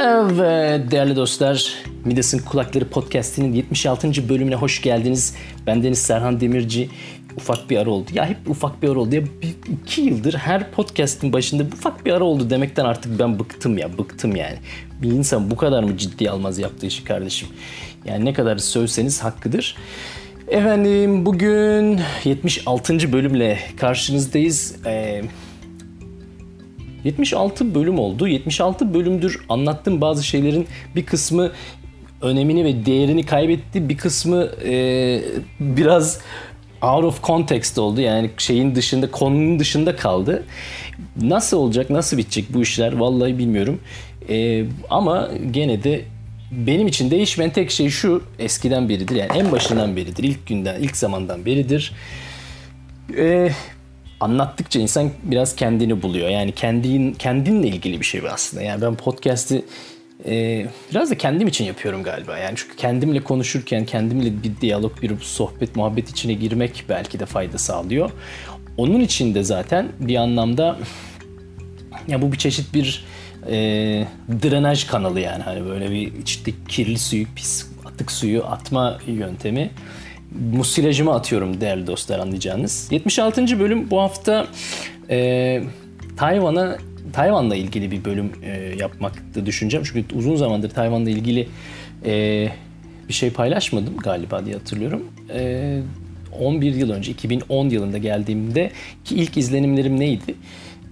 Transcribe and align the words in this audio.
Evet 0.00 0.90
değerli 0.90 1.16
dostlar 1.16 1.74
Midas'ın 2.04 2.38
Kulakları 2.38 2.88
Podcast'inin 2.88 3.52
76. 3.52 4.28
bölümüne 4.28 4.54
hoş 4.54 4.82
geldiniz. 4.82 5.34
Ben 5.66 5.82
Deniz 5.82 5.98
Serhan 5.98 6.40
Demirci. 6.40 6.90
Ufak 7.36 7.70
bir 7.70 7.76
ara 7.78 7.90
oldu. 7.90 8.10
Ya 8.14 8.26
hep 8.26 8.36
ufak 8.48 8.82
bir 8.82 8.88
ara 8.88 8.98
oldu. 8.98 9.14
Ya 9.14 9.22
bir, 9.22 9.72
iki 9.72 10.00
yıldır 10.00 10.34
her 10.34 10.70
podcast'in 10.70 11.32
başında 11.32 11.62
ufak 11.62 12.06
bir 12.06 12.12
ara 12.12 12.24
oldu 12.24 12.50
demekten 12.50 12.84
artık 12.84 13.18
ben 13.18 13.38
bıktım 13.38 13.78
ya. 13.78 13.98
Bıktım 13.98 14.36
yani. 14.36 14.56
Bir 15.02 15.10
insan 15.10 15.50
bu 15.50 15.56
kadar 15.56 15.82
mı 15.82 15.96
ciddi 15.96 16.30
almaz 16.30 16.58
yaptığı 16.58 16.86
işi 16.86 17.04
kardeşim? 17.04 17.48
Yani 18.04 18.24
ne 18.24 18.32
kadar 18.32 18.58
sövseniz 18.58 19.24
hakkıdır. 19.24 19.76
Efendim 20.48 21.26
bugün 21.26 22.00
76. 22.24 23.12
bölümle 23.12 23.58
karşınızdayız. 23.76 24.76
Ee, 24.86 25.22
76 27.08 27.74
bölüm 27.74 27.98
oldu. 27.98 28.28
76 28.28 28.94
bölümdür 28.94 29.40
anlattığım 29.48 30.00
bazı 30.00 30.24
şeylerin 30.24 30.66
bir 30.96 31.06
kısmı 31.06 31.52
önemini 32.22 32.64
ve 32.64 32.86
değerini 32.86 33.26
kaybetti. 33.26 33.88
Bir 33.88 33.96
kısmı 33.96 34.48
e, 34.64 35.20
biraz 35.60 36.20
out 36.82 37.04
of 37.04 37.22
context 37.22 37.78
oldu. 37.78 38.00
Yani 38.00 38.30
şeyin 38.38 38.74
dışında, 38.74 39.10
konunun 39.10 39.58
dışında 39.58 39.96
kaldı. 39.96 40.44
Nasıl 41.22 41.56
olacak, 41.56 41.90
nasıl 41.90 42.18
bitecek 42.18 42.54
bu 42.54 42.62
işler 42.62 42.92
vallahi 42.92 43.38
bilmiyorum. 43.38 43.80
E, 44.28 44.64
ama 44.90 45.30
gene 45.50 45.84
de 45.84 46.02
benim 46.50 46.86
için 46.86 47.10
değişmeyen 47.10 47.52
tek 47.52 47.70
şey 47.70 47.90
şu 47.90 48.22
eskiden 48.38 48.88
beridir. 48.88 49.16
Yani 49.16 49.30
en 49.38 49.52
başından 49.52 49.96
beridir. 49.96 50.24
ilk 50.24 50.46
günden, 50.46 50.80
ilk 50.80 50.96
zamandan 50.96 51.46
beridir. 51.46 51.92
E, 53.16 53.50
anlattıkça 54.20 54.80
insan 54.80 55.10
biraz 55.22 55.56
kendini 55.56 56.02
buluyor. 56.02 56.28
Yani 56.28 56.52
kendin 56.52 57.12
kendinle 57.12 57.68
ilgili 57.68 58.00
bir 58.00 58.04
şey 58.06 58.22
bu 58.22 58.28
aslında. 58.28 58.62
Yani 58.62 58.82
ben 58.82 58.94
podcast'i 58.94 59.64
e, 60.26 60.66
biraz 60.90 61.10
da 61.10 61.18
kendim 61.18 61.48
için 61.48 61.64
yapıyorum 61.64 62.02
galiba. 62.02 62.38
Yani 62.38 62.52
çünkü 62.56 62.76
kendimle 62.76 63.20
konuşurken 63.20 63.84
kendimle 63.84 64.42
bir 64.42 64.60
diyalog, 64.60 65.02
bir 65.02 65.20
sohbet, 65.20 65.76
muhabbet 65.76 66.10
içine 66.10 66.32
girmek 66.32 66.84
belki 66.88 67.20
de 67.20 67.26
fayda 67.26 67.58
sağlıyor. 67.58 68.10
Onun 68.76 69.00
için 69.00 69.34
de 69.34 69.42
zaten 69.42 69.88
bir 70.00 70.16
anlamda 70.16 70.78
ya 72.08 72.22
bu 72.22 72.32
bir 72.32 72.38
çeşit 72.38 72.74
bir 72.74 73.04
e, 73.46 73.56
drenaj 74.42 74.86
kanalı 74.86 75.20
yani 75.20 75.42
hani 75.42 75.66
böyle 75.66 75.90
bir 75.90 76.14
içte 76.14 76.52
kirli 76.68 76.98
suyu, 76.98 77.26
pis 77.36 77.66
atık 77.84 78.12
suyu 78.12 78.44
atma 78.44 78.98
yöntemi 79.06 79.70
musilajımı 80.52 81.14
atıyorum 81.14 81.60
değerli 81.60 81.86
dostlar 81.86 82.18
anlayacağınız. 82.18 82.88
76. 82.90 83.60
bölüm 83.60 83.90
bu 83.90 84.00
hafta 84.00 84.46
e, 85.10 85.62
Tayvan'a 86.16 86.78
Tayvan'la 87.12 87.56
ilgili 87.56 87.90
bir 87.90 88.04
bölüm 88.04 88.32
e, 88.42 88.74
yapmakta 88.78 89.46
düşüneceğim. 89.46 89.86
Çünkü 89.92 90.16
uzun 90.16 90.36
zamandır 90.36 90.70
Tayvan'la 90.70 91.10
ilgili 91.10 91.48
e, 92.04 92.48
bir 93.08 93.12
şey 93.12 93.30
paylaşmadım 93.30 93.96
galiba 93.96 94.46
diye 94.46 94.54
hatırlıyorum. 94.54 95.04
E, 95.34 95.80
11 96.40 96.74
yıl 96.74 96.90
önce 96.90 97.12
2010 97.12 97.68
yılında 97.68 97.98
geldiğimde 97.98 98.70
ki 99.04 99.14
ilk 99.14 99.36
izlenimlerim 99.36 100.00
neydi? 100.00 100.34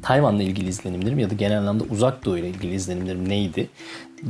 Tayvan'la 0.02 0.42
ilgili 0.42 0.68
izlenimlerim 0.68 1.18
ya 1.18 1.30
da 1.30 1.34
genel 1.34 1.58
anlamda 1.58 1.84
uzak 1.84 2.24
doğu 2.24 2.38
ile 2.38 2.48
ilgili 2.48 2.74
izlenimlerim 2.74 3.28
neydi 3.28 3.68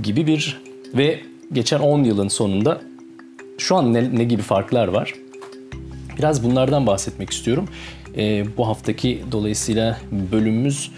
gibi 0.02 0.26
bir 0.26 0.60
ve 0.94 1.20
geçen 1.52 1.78
10 1.78 2.04
yılın 2.04 2.28
sonunda 2.28 2.80
şu 3.58 3.76
an 3.76 3.94
ne, 3.94 4.18
ne 4.18 4.24
gibi 4.24 4.42
farklar 4.42 4.88
var? 4.88 5.14
Biraz 6.18 6.44
bunlardan 6.44 6.86
bahsetmek 6.86 7.30
istiyorum. 7.30 7.68
E, 8.16 8.44
bu 8.56 8.68
haftaki 8.68 9.22
dolayısıyla 9.32 9.98
bölümümüz 10.32 10.90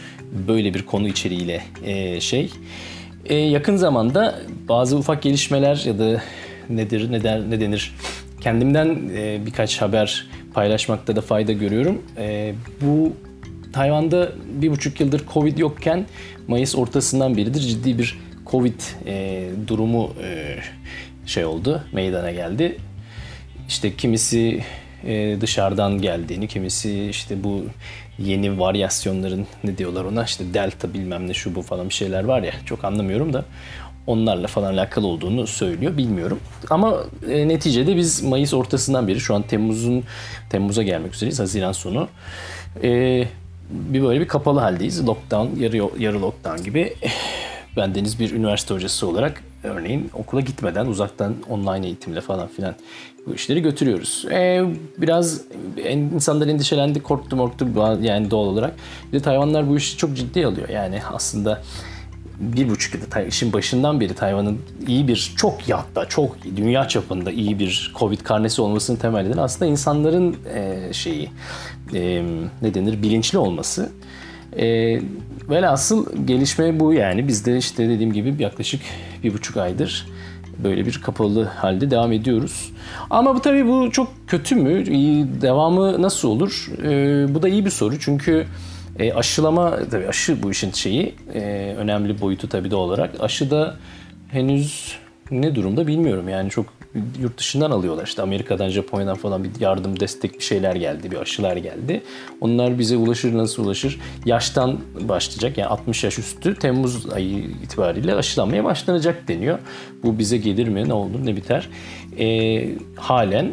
böyle 0.49 0.75
bir 0.75 0.83
konu 0.83 1.09
içeriğiyle 1.09 1.63
e, 1.85 2.21
şey. 2.21 2.51
E, 3.25 3.35
yakın 3.35 3.77
zamanda 3.77 4.39
bazı 4.69 4.97
ufak 4.97 5.23
gelişmeler 5.23 5.83
ya 5.87 5.99
da 5.99 6.23
nedir 6.71 7.13
ne, 7.13 7.23
der, 7.23 7.51
ne 7.51 7.61
denir 7.61 7.95
kendimden 8.41 9.11
e, 9.17 9.47
birkaç 9.47 9.83
haber 9.83 10.27
paylaşmakta 10.55 11.17
da 11.17 11.21
fayda 11.21 11.53
görüyorum. 11.53 12.03
E, 12.19 12.55
bu 12.81 13.13
Tayvan'da 13.73 14.33
bir 14.61 14.71
buçuk 14.71 15.01
yıldır 15.01 15.23
Covid 15.35 15.59
yokken 15.59 16.07
Mayıs 16.49 16.77
ortasından 16.77 17.37
beridir 17.37 17.61
ciddi 17.61 17.99
bir 17.99 18.19
Covid 18.47 18.81
e, 19.07 19.49
durumu 19.67 20.13
e, 20.23 20.57
şey 21.29 21.45
oldu, 21.45 21.83
meydana 21.93 22.31
geldi. 22.31 22.79
İşte 23.69 23.97
kimisi 23.97 24.65
e, 25.05 25.37
dışarıdan 25.41 26.03
geldiğini, 26.03 26.49
kimisi 26.49 27.09
işte 27.09 27.45
bu 27.45 27.65
yeni 28.19 28.61
varyasyonların 28.61 29.47
ne 29.65 29.79
diyorlar 29.79 30.05
ona 30.05 30.25
işte 30.25 30.55
delta 30.55 30.95
bilmem 30.95 31.29
ne 31.29 31.35
şu 31.35 31.55
bu 31.55 31.63
falan 31.63 31.89
bir 31.89 31.95
şeyler 31.95 32.25
var 32.25 32.43
ya 32.43 32.53
çok 32.67 32.85
anlamıyorum 32.85 33.33
da 33.33 33.45
onlarla 34.07 34.47
falan 34.47 34.73
alakalı 34.73 35.07
olduğunu 35.07 35.47
söylüyor 35.47 35.97
bilmiyorum. 35.97 36.41
Ama 36.71 36.97
e, 37.31 37.49
neticede 37.49 37.97
biz 37.97 38.23
Mayıs 38.23 38.55
ortasından 38.55 39.09
beri 39.09 39.21
şu 39.21 39.35
an 39.35 39.43
Temmuz'un 39.43 40.05
Temmuz'a 40.51 40.83
gelmek 40.83 41.15
üzereyiz 41.15 41.41
Haziran 41.41 41.73
sonu. 41.73 42.09
E, 42.83 43.25
bir 43.71 44.03
böyle 44.03 44.21
bir 44.21 44.29
kapalı 44.29 44.61
haldeyiz. 44.61 45.07
Lockdown, 45.07 45.61
yarı, 45.61 46.03
yarı 46.03 46.23
lockdown 46.23 46.65
gibi. 46.65 46.95
Ben 47.77 47.95
Deniz 47.95 48.21
bir 48.21 48.33
üniversite 48.33 48.75
hocası 48.75 49.07
olarak 49.07 49.43
örneğin 49.65 50.11
okula 50.15 50.41
gitmeden 50.41 50.87
uzaktan 50.87 51.35
online 51.49 51.87
eğitimle 51.87 52.21
falan 52.21 52.49
filan 52.49 52.75
bu 53.27 53.35
işleri 53.35 53.63
götürüyoruz. 53.63 54.27
Ee, 54.31 54.65
biraz 54.99 55.41
insanlar 55.91 56.47
endişelendi, 56.47 57.03
korktu 57.03 57.37
morktu 57.37 57.69
yani 58.03 58.31
doğal 58.31 58.47
olarak. 58.47 58.75
Bir 59.13 59.19
de 59.19 59.23
Tayvanlar 59.23 59.69
bu 59.69 59.77
işi 59.77 59.97
çok 59.97 60.17
ciddi 60.17 60.47
alıyor. 60.47 60.69
Yani 60.69 61.01
aslında 61.13 61.63
bir 62.41 62.71
buçuk 62.71 62.95
yılda 62.95 63.23
işin 63.23 63.53
başından 63.53 64.01
beri 64.01 64.15
Tayvan'ın 64.15 64.59
iyi 64.87 65.09
bir 65.09 65.33
çok 65.37 65.69
ya 65.69 65.79
hatta 65.79 66.09
çok 66.09 66.37
dünya 66.57 66.89
çapında 66.89 67.31
iyi 67.31 67.59
bir 67.59 67.93
Covid 67.99 68.21
karnesi 68.21 68.63
olmasının 68.63 68.99
temelinden 68.99 69.39
aslında 69.39 69.71
insanların 69.71 70.37
e, 70.55 70.93
şeyi 70.93 71.31
e, 71.95 72.25
ne 72.63 72.75
denir 72.75 73.03
bilinçli 73.03 73.39
olması. 73.39 73.93
E, 74.57 75.01
velhasıl 75.51 76.27
gelişme 76.27 76.81
bu 76.81 76.93
yani. 76.93 77.29
Biz 77.29 77.47
de 77.47 77.59
işte 77.59 77.89
dediğim 77.89 78.13
gibi 78.13 78.43
yaklaşık 78.43 78.81
bir 79.25 79.35
buçuk 79.35 79.57
aydır 79.57 80.07
böyle 80.65 80.87
bir 80.87 81.01
kapalı 81.03 81.45
halde 81.45 81.91
devam 81.91 82.13
ediyoruz. 82.13 82.73
Ama 83.11 83.35
bu 83.35 83.41
tabii 83.41 83.67
bu 83.67 83.91
çok 83.91 84.09
kötü 84.27 84.55
mü? 84.55 84.87
Devamı 85.43 86.03
nasıl 86.03 86.29
olur? 86.29 86.71
E, 86.85 87.35
bu 87.35 87.43
da 87.43 87.49
iyi 87.49 87.65
bir 87.65 87.71
soru 87.71 87.99
çünkü 87.99 88.47
e, 88.99 89.13
aşılama 89.13 89.79
tabii 89.91 90.09
aşı 90.09 90.43
bu 90.43 90.51
işin 90.51 90.73
şeyi 90.73 91.15
e, 91.35 91.75
önemli 91.79 92.21
boyutu 92.21 92.49
tabii 92.49 92.71
de 92.71 92.77
olarak. 92.77 93.11
Aşı 93.21 93.51
da 93.51 93.77
henüz 94.29 94.97
ne 95.31 95.55
durumda 95.55 95.87
bilmiyorum 95.87 96.29
yani 96.29 96.51
çok 96.51 96.67
yurt 97.21 97.39
dışından 97.39 97.71
alıyorlar. 97.71 98.07
İşte 98.07 98.23
Amerika'dan, 98.23 98.69
Japonya'dan 98.69 99.15
falan 99.15 99.45
bir 99.45 99.51
yardım, 99.61 100.01
destek 100.01 100.39
bir 100.39 100.45
şeyler 100.45 100.77
geldi, 100.77 101.11
bir 101.11 101.17
aşılar 101.17 101.57
geldi. 101.57 102.03
Onlar 102.41 102.79
bize 102.79 102.97
ulaşır 102.97 103.35
nasıl 103.35 103.65
ulaşır? 103.65 104.01
Yaştan 104.25 104.79
başlayacak 105.01 105.59
yani 105.59 105.69
60 105.69 106.05
yaş 106.05 106.19
üstü 106.19 106.55
Temmuz 106.55 107.11
ayı 107.11 107.39
itibariyle 107.39 108.15
aşılanmaya 108.15 108.65
başlanacak 108.65 109.29
deniyor. 109.29 109.59
Bu 110.03 110.19
bize 110.19 110.37
gelir 110.37 110.69
mi? 110.69 110.89
Ne 110.89 110.93
olur 110.93 111.27
ne 111.27 111.37
biter? 111.37 111.69
E, 112.19 112.69
halen 112.97 113.53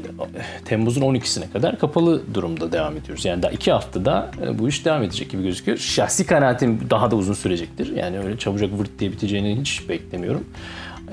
Temmuz'un 0.66 1.02
12'sine 1.02 1.52
kadar 1.52 1.80
kapalı 1.80 2.22
durumda 2.34 2.72
devam 2.72 2.98
ediyoruz. 2.98 3.26
Yani 3.26 3.44
daha 3.44 3.52
iki 3.52 3.72
haftada 3.72 4.32
e, 4.44 4.60
bu 4.60 4.70
iş 4.70 4.86
devam 4.86 5.04
edecek 5.04 5.30
gibi 5.30 5.44
gözüküyor. 5.44 5.78
Şahsi 5.78 6.26
kanaatim 6.26 6.90
daha 6.90 7.12
da 7.12 7.16
uzun 7.16 7.34
sürecektir. 7.34 7.96
Yani 7.96 8.20
öyle 8.20 8.38
çabucak 8.38 8.80
vırt 8.80 9.00
diye 9.00 9.12
biteceğini 9.12 9.60
hiç 9.60 9.90
beklemiyorum 9.90 10.44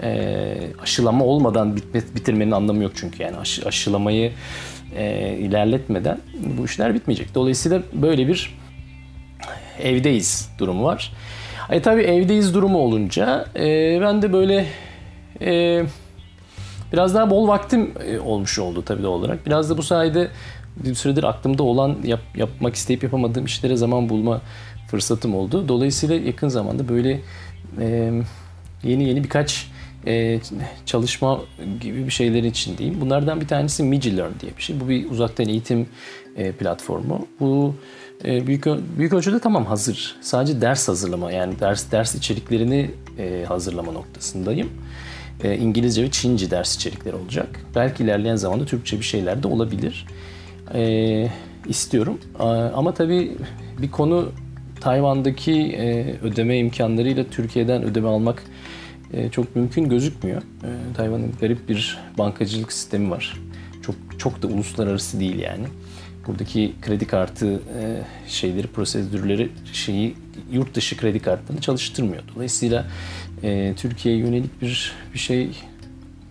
e, 0.02 0.58
aşılama 0.82 1.24
olmadan 1.24 1.76
bitme, 1.76 2.00
bitirmenin 2.14 2.50
anlamı 2.50 2.82
yok 2.82 2.92
çünkü 2.94 3.22
yani 3.22 3.36
aşı, 3.36 3.68
aşılamayı 3.68 4.32
e, 4.96 5.36
ilerletmeden 5.38 6.18
bu 6.58 6.64
işler 6.64 6.94
bitmeyecek. 6.94 7.34
Dolayısıyla 7.34 7.82
böyle 7.92 8.28
bir 8.28 8.54
evdeyiz 9.82 10.50
durumu 10.58 10.84
var. 10.84 11.12
E 11.70 11.82
tabii 11.82 12.02
evdeyiz 12.02 12.54
durumu 12.54 12.78
olunca 12.78 13.46
e, 13.56 13.98
ben 14.00 14.22
de 14.22 14.32
böyle 14.32 14.66
e, 15.40 15.82
biraz 16.92 17.14
daha 17.14 17.30
bol 17.30 17.48
vaktim 17.48 17.90
e, 18.06 18.18
olmuş 18.18 18.58
oldu 18.58 18.82
tabii 18.84 19.02
de 19.02 19.06
olarak. 19.06 19.46
Biraz 19.46 19.70
da 19.70 19.78
bu 19.78 19.82
sayede 19.82 20.28
bir 20.76 20.94
süredir 20.94 21.24
aklımda 21.24 21.62
olan 21.62 21.96
yap, 22.04 22.20
yapmak 22.36 22.74
isteyip 22.74 23.02
yapamadığım 23.02 23.44
işlere 23.44 23.76
zaman 23.76 24.08
bulma 24.08 24.40
fırsatım 24.90 25.34
oldu. 25.34 25.68
Dolayısıyla 25.68 26.16
yakın 26.16 26.48
zamanda 26.48 26.88
böyle 26.88 27.20
e, 27.80 28.12
yeni 28.84 29.04
yeni 29.04 29.24
birkaç 29.24 29.71
e, 30.06 30.40
çalışma 30.86 31.40
gibi 31.80 32.06
bir 32.06 32.10
şeylerin 32.10 32.50
içindeyim. 32.50 33.00
Bunlardan 33.00 33.40
bir 33.40 33.48
tanesi 33.48 33.82
Migilearn 33.82 34.32
diye 34.40 34.52
bir 34.56 34.62
şey. 34.62 34.80
Bu 34.80 34.88
bir 34.88 35.10
uzaktan 35.10 35.48
eğitim 35.48 35.86
e, 36.36 36.52
platformu. 36.52 37.26
Bu 37.40 37.74
e, 38.24 38.46
büyük 38.46 38.66
büyük 38.98 39.12
ölçüde 39.12 39.38
tamam 39.38 39.64
hazır. 39.66 40.16
Sadece 40.20 40.60
ders 40.60 40.88
hazırlama 40.88 41.32
yani 41.32 41.60
ders 41.60 41.92
ders 41.92 42.14
içeriklerini 42.14 42.90
e, 43.18 43.44
hazırlama 43.48 43.92
noktasındayım. 43.92 44.70
E, 45.44 45.56
İngilizce 45.56 46.02
ve 46.02 46.10
Çince 46.10 46.50
ders 46.50 46.76
içerikleri 46.76 47.16
olacak. 47.16 47.60
Belki 47.74 48.02
ilerleyen 48.02 48.36
zamanda 48.36 48.64
Türkçe 48.64 48.98
bir 48.98 49.04
şeyler 49.04 49.42
de 49.42 49.48
olabilir. 49.48 50.06
E, 50.74 51.28
istiyorum. 51.68 52.18
E, 52.40 52.42
ama 52.44 52.94
tabii 52.94 53.32
bir 53.78 53.90
konu 53.90 54.28
Tayvan'daki 54.80 55.52
e, 55.52 56.16
ödeme 56.22 56.58
imkanlarıyla 56.58 57.24
Türkiye'den 57.24 57.82
ödeme 57.82 58.08
almak 58.08 58.42
çok 59.32 59.56
mümkün 59.56 59.88
gözükmüyor. 59.88 60.42
E, 60.42 60.94
Tayvan'ın 60.96 61.32
garip 61.40 61.68
bir 61.68 61.98
bankacılık 62.18 62.72
sistemi 62.72 63.10
var. 63.10 63.40
Çok 63.82 63.94
çok 64.18 64.42
da 64.42 64.46
uluslararası 64.46 65.20
değil 65.20 65.38
yani. 65.38 65.64
Buradaki 66.26 66.72
kredi 66.82 67.06
kartı 67.06 67.54
e, 67.54 68.02
şeyleri, 68.26 68.66
prosedürleri 68.66 69.50
şeyi 69.72 70.14
yurt 70.52 70.74
dışı 70.74 70.96
kredi 70.96 71.20
kartlarını 71.20 71.60
çalıştırmıyor. 71.60 72.22
Dolayısıyla 72.34 72.86
e, 73.42 73.74
Türkiye'ye 73.76 74.20
yönelik 74.20 74.62
bir 74.62 74.92
bir 75.14 75.18
şey 75.18 75.50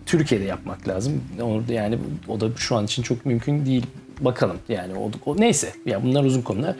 Türkiye'de 0.06 0.44
yapmak 0.44 0.88
lazım. 0.88 1.22
Orada 1.42 1.72
yani 1.72 1.98
o 2.28 2.40
da 2.40 2.48
şu 2.56 2.76
an 2.76 2.84
için 2.84 3.02
çok 3.02 3.26
mümkün 3.26 3.66
değil. 3.66 3.86
Bakalım 4.20 4.56
yani 4.68 4.94
o, 4.94 5.10
o 5.26 5.40
neyse 5.40 5.72
ya 5.86 6.02
bunlar 6.02 6.24
uzun 6.24 6.42
konular. 6.42 6.76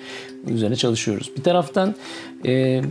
Üzerine 0.49 0.77
çalışıyoruz. 0.77 1.31
Bir 1.37 1.43
taraftan 1.43 1.95
e, 2.47 2.83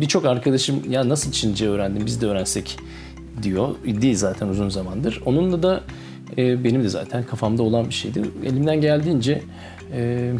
birçok 0.00 0.24
arkadaşım 0.24 0.90
ya 0.90 1.08
nasıl 1.08 1.32
Çince 1.32 1.68
öğrendim 1.68 2.06
biz 2.06 2.20
de 2.20 2.26
öğrensek 2.26 2.78
diyor. 3.42 3.74
Değil 3.84 4.16
zaten 4.16 4.48
uzun 4.48 4.68
zamandır. 4.68 5.22
Onunla 5.26 5.62
da 5.62 5.80
e, 6.38 6.64
benim 6.64 6.84
de 6.84 6.88
zaten 6.88 7.24
kafamda 7.26 7.62
olan 7.62 7.88
bir 7.88 7.94
şeydi. 7.94 8.22
Elimden 8.44 8.80
geldiğince 8.80 9.42
e, 9.92 10.32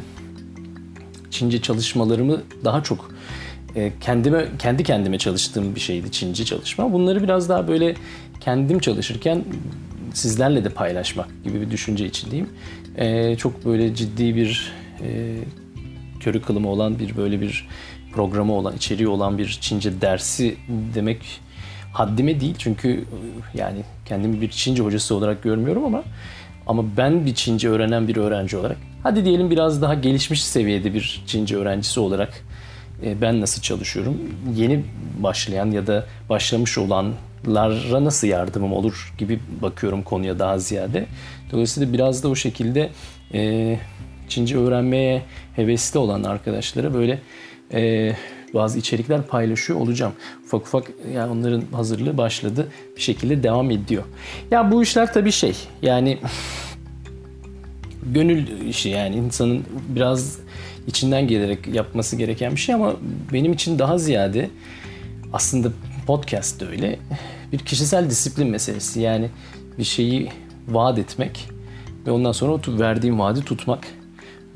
Çince 1.31 1.63
çalışmalarımı 1.63 2.43
daha 2.65 2.83
çok 2.83 3.11
e, 3.77 3.93
kendime 4.01 4.49
kendi 4.59 4.85
kendime 4.85 5.19
çalıştığım 5.19 5.75
bir 5.75 5.81
şeydi 5.81 6.13
Çince 6.13 6.45
çalışma. 6.45 6.93
Bunları 6.93 7.23
biraz 7.23 7.49
daha 7.49 7.69
böyle 7.69 7.95
kendim 8.41 8.79
çalışırken 8.79 9.45
sizlerle 10.15 10.65
de 10.65 10.69
paylaşmak 10.69 11.29
gibi 11.45 11.61
bir 11.61 11.71
düşünce 11.71 12.07
içindeyim. 12.07 12.49
E, 12.97 13.37
çok 13.37 13.65
böyle 13.65 13.95
ciddi 13.95 14.37
bir 14.37 14.73
e, 15.03 15.37
körü 16.21 16.43
kılımı 16.43 16.69
olan 16.69 16.99
bir 16.99 17.17
böyle 17.17 17.41
bir 17.41 17.69
programı 18.13 18.53
olan, 18.53 18.77
içeriği 18.77 19.09
olan 19.09 19.39
bir 19.39 19.59
Çince 19.61 20.01
dersi 20.01 20.57
demek 20.95 21.41
haddime 21.93 22.41
değil. 22.41 22.55
Çünkü 22.59 23.05
yani 23.55 23.79
kendimi 24.07 24.41
bir 24.41 24.51
Çince 24.51 24.83
hocası 24.83 25.15
olarak 25.15 25.43
görmüyorum 25.43 25.85
ama 25.85 26.03
ama 26.67 26.85
ben 26.97 27.27
bir 27.27 27.35
Çince 27.35 27.69
öğrenen 27.69 28.09
bir 28.09 28.17
öğrenci 28.17 28.57
olarak 28.57 28.77
hadi 29.03 29.25
diyelim 29.25 29.51
biraz 29.51 29.83
daha 29.83 29.95
gelişmiş 29.95 30.45
seviyede 30.45 30.95
bir 30.95 31.23
Çince 31.27 31.57
öğrencisi 31.57 32.01
olarak 32.01 32.45
ben 33.21 33.41
nasıl 33.41 33.63
çalışıyorum? 33.63 34.19
Yeni 34.55 34.85
başlayan 35.19 35.71
ya 35.71 35.87
da 35.87 36.07
başlamış 36.29 36.79
olanlara 36.79 38.05
nasıl 38.05 38.27
yardımım 38.27 38.73
olur 38.73 39.15
gibi 39.19 39.41
bakıyorum 39.63 40.03
konuya 40.03 40.39
daha 40.39 40.59
ziyade. 40.59 41.07
Dolayısıyla 41.53 41.93
biraz 41.93 42.23
da 42.23 42.29
o 42.29 42.35
şekilde 42.35 42.91
Çince 44.29 44.59
öğrenmeye 44.59 45.23
hevesli 45.57 45.99
olan 45.99 46.23
arkadaşlara 46.23 46.95
böyle 46.95 47.19
e, 47.73 48.13
bazı 48.55 48.79
içerikler 48.79 49.23
paylaşıyor 49.23 49.81
olacağım. 49.81 50.13
Ufak 50.45 50.63
ufak 50.63 50.91
yani 51.15 51.33
onların 51.33 51.63
hazırlığı 51.73 52.19
başladı. 52.19 52.69
Bir 52.97 53.01
şekilde 53.01 53.43
devam 53.43 53.71
ediyor. 53.71 54.03
Ya 54.51 54.71
bu 54.73 54.83
işler 54.83 55.13
tabii 55.13 55.33
şey 55.33 55.57
yani 55.83 56.19
gönül 58.03 58.69
işi 58.69 58.89
yani 58.89 59.17
insanın 59.17 59.65
biraz 59.89 60.39
içinden 60.87 61.29
gelerek 61.29 61.67
yapması 61.67 62.17
gereken 62.17 62.53
bir 62.53 62.61
şey 62.61 62.75
ama 62.75 62.97
benim 63.33 63.53
için 63.53 63.79
daha 63.79 63.99
ziyade 63.99 64.51
aslında 65.33 65.69
podcast 66.07 66.61
da 66.61 66.67
öyle 66.67 66.99
bir 67.53 67.59
kişisel 67.59 68.11
disiplin 68.11 68.49
meselesi. 68.49 69.01
Yani 69.01 69.31
bir 69.79 69.85
şeyi 69.85 70.29
vaat 70.69 70.99
etmek 70.99 71.49
ve 72.07 72.11
ondan 72.11 72.33
sonra 72.33 72.53
o 72.53 72.61
verdiğim 72.67 73.19
vaadi 73.19 73.45
tutmak 73.45 73.87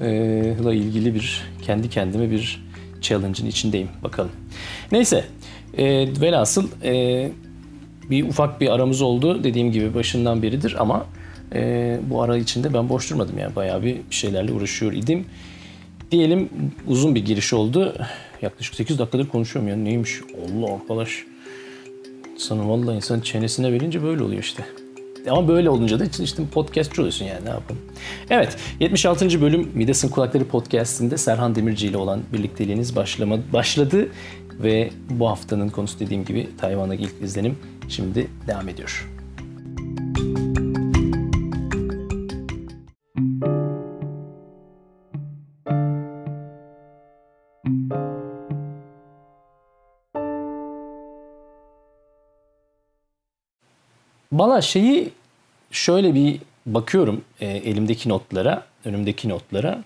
ile 0.00 0.76
ilgili 0.76 1.14
bir 1.14 1.42
kendi 1.62 1.90
kendime 1.90 2.30
bir 2.30 2.71
challenge'ın 3.02 3.46
içindeyim. 3.46 3.88
Bakalım. 4.02 4.30
Neyse. 4.92 5.24
E, 5.76 6.08
velhasıl 6.20 6.68
e, 6.84 7.32
bir 8.10 8.28
ufak 8.28 8.60
bir 8.60 8.74
aramız 8.74 9.02
oldu. 9.02 9.44
Dediğim 9.44 9.72
gibi 9.72 9.94
başından 9.94 10.42
beridir 10.42 10.76
ama 10.78 11.06
e, 11.54 12.00
bu 12.10 12.22
ara 12.22 12.36
içinde 12.36 12.74
ben 12.74 12.88
boş 12.88 13.10
durmadım. 13.10 13.38
Yani 13.38 13.56
bayağı 13.56 13.82
bir 13.82 13.96
şeylerle 14.10 14.52
uğraşıyor 14.52 14.92
idim. 14.92 15.24
Diyelim 16.10 16.48
uzun 16.86 17.14
bir 17.14 17.24
giriş 17.24 17.52
oldu. 17.52 17.94
Yaklaşık 18.42 18.74
8 18.74 18.98
dakikadır 18.98 19.28
konuşuyorum 19.28 19.68
ya. 19.68 19.76
Neymiş? 19.76 20.20
Allah 20.20 20.74
arkadaş. 20.74 21.24
Sana 22.38 22.68
vallahi 22.68 22.96
insan 22.96 23.20
çenesine 23.20 23.72
verince 23.72 24.02
böyle 24.02 24.22
oluyor 24.22 24.42
işte. 24.42 24.64
Ama 25.30 25.48
böyle 25.48 25.70
olunca 25.70 26.00
da 26.00 26.04
işte 26.04 26.42
podcastçı 26.52 27.00
oluyorsun 27.00 27.24
yani 27.24 27.44
ne 27.44 27.48
yapalım. 27.48 27.82
Evet 28.30 28.56
76. 28.80 29.40
bölüm 29.40 29.70
Midas'ın 29.74 30.08
Kulakları 30.08 30.44
podcastinde 30.44 31.16
Serhan 31.18 31.54
Demirci 31.54 31.86
ile 31.86 31.96
olan 31.96 32.20
birlikteliğiniz 32.32 32.96
başlama, 32.96 33.38
başladı. 33.52 34.08
Ve 34.62 34.90
bu 35.10 35.28
haftanın 35.28 35.68
konusu 35.68 35.98
dediğim 35.98 36.24
gibi 36.24 36.48
Tayvan'a 36.60 36.94
ilk 36.94 37.22
izlenim 37.22 37.58
şimdi 37.88 38.28
devam 38.46 38.68
ediyor. 38.68 39.11
Valla 54.32 54.60
şeyi 54.60 55.12
şöyle 55.70 56.14
bir 56.14 56.40
bakıyorum 56.66 57.24
e, 57.40 57.46
elimdeki 57.46 58.08
notlara, 58.08 58.66
önümdeki 58.84 59.28
notlara. 59.28 59.84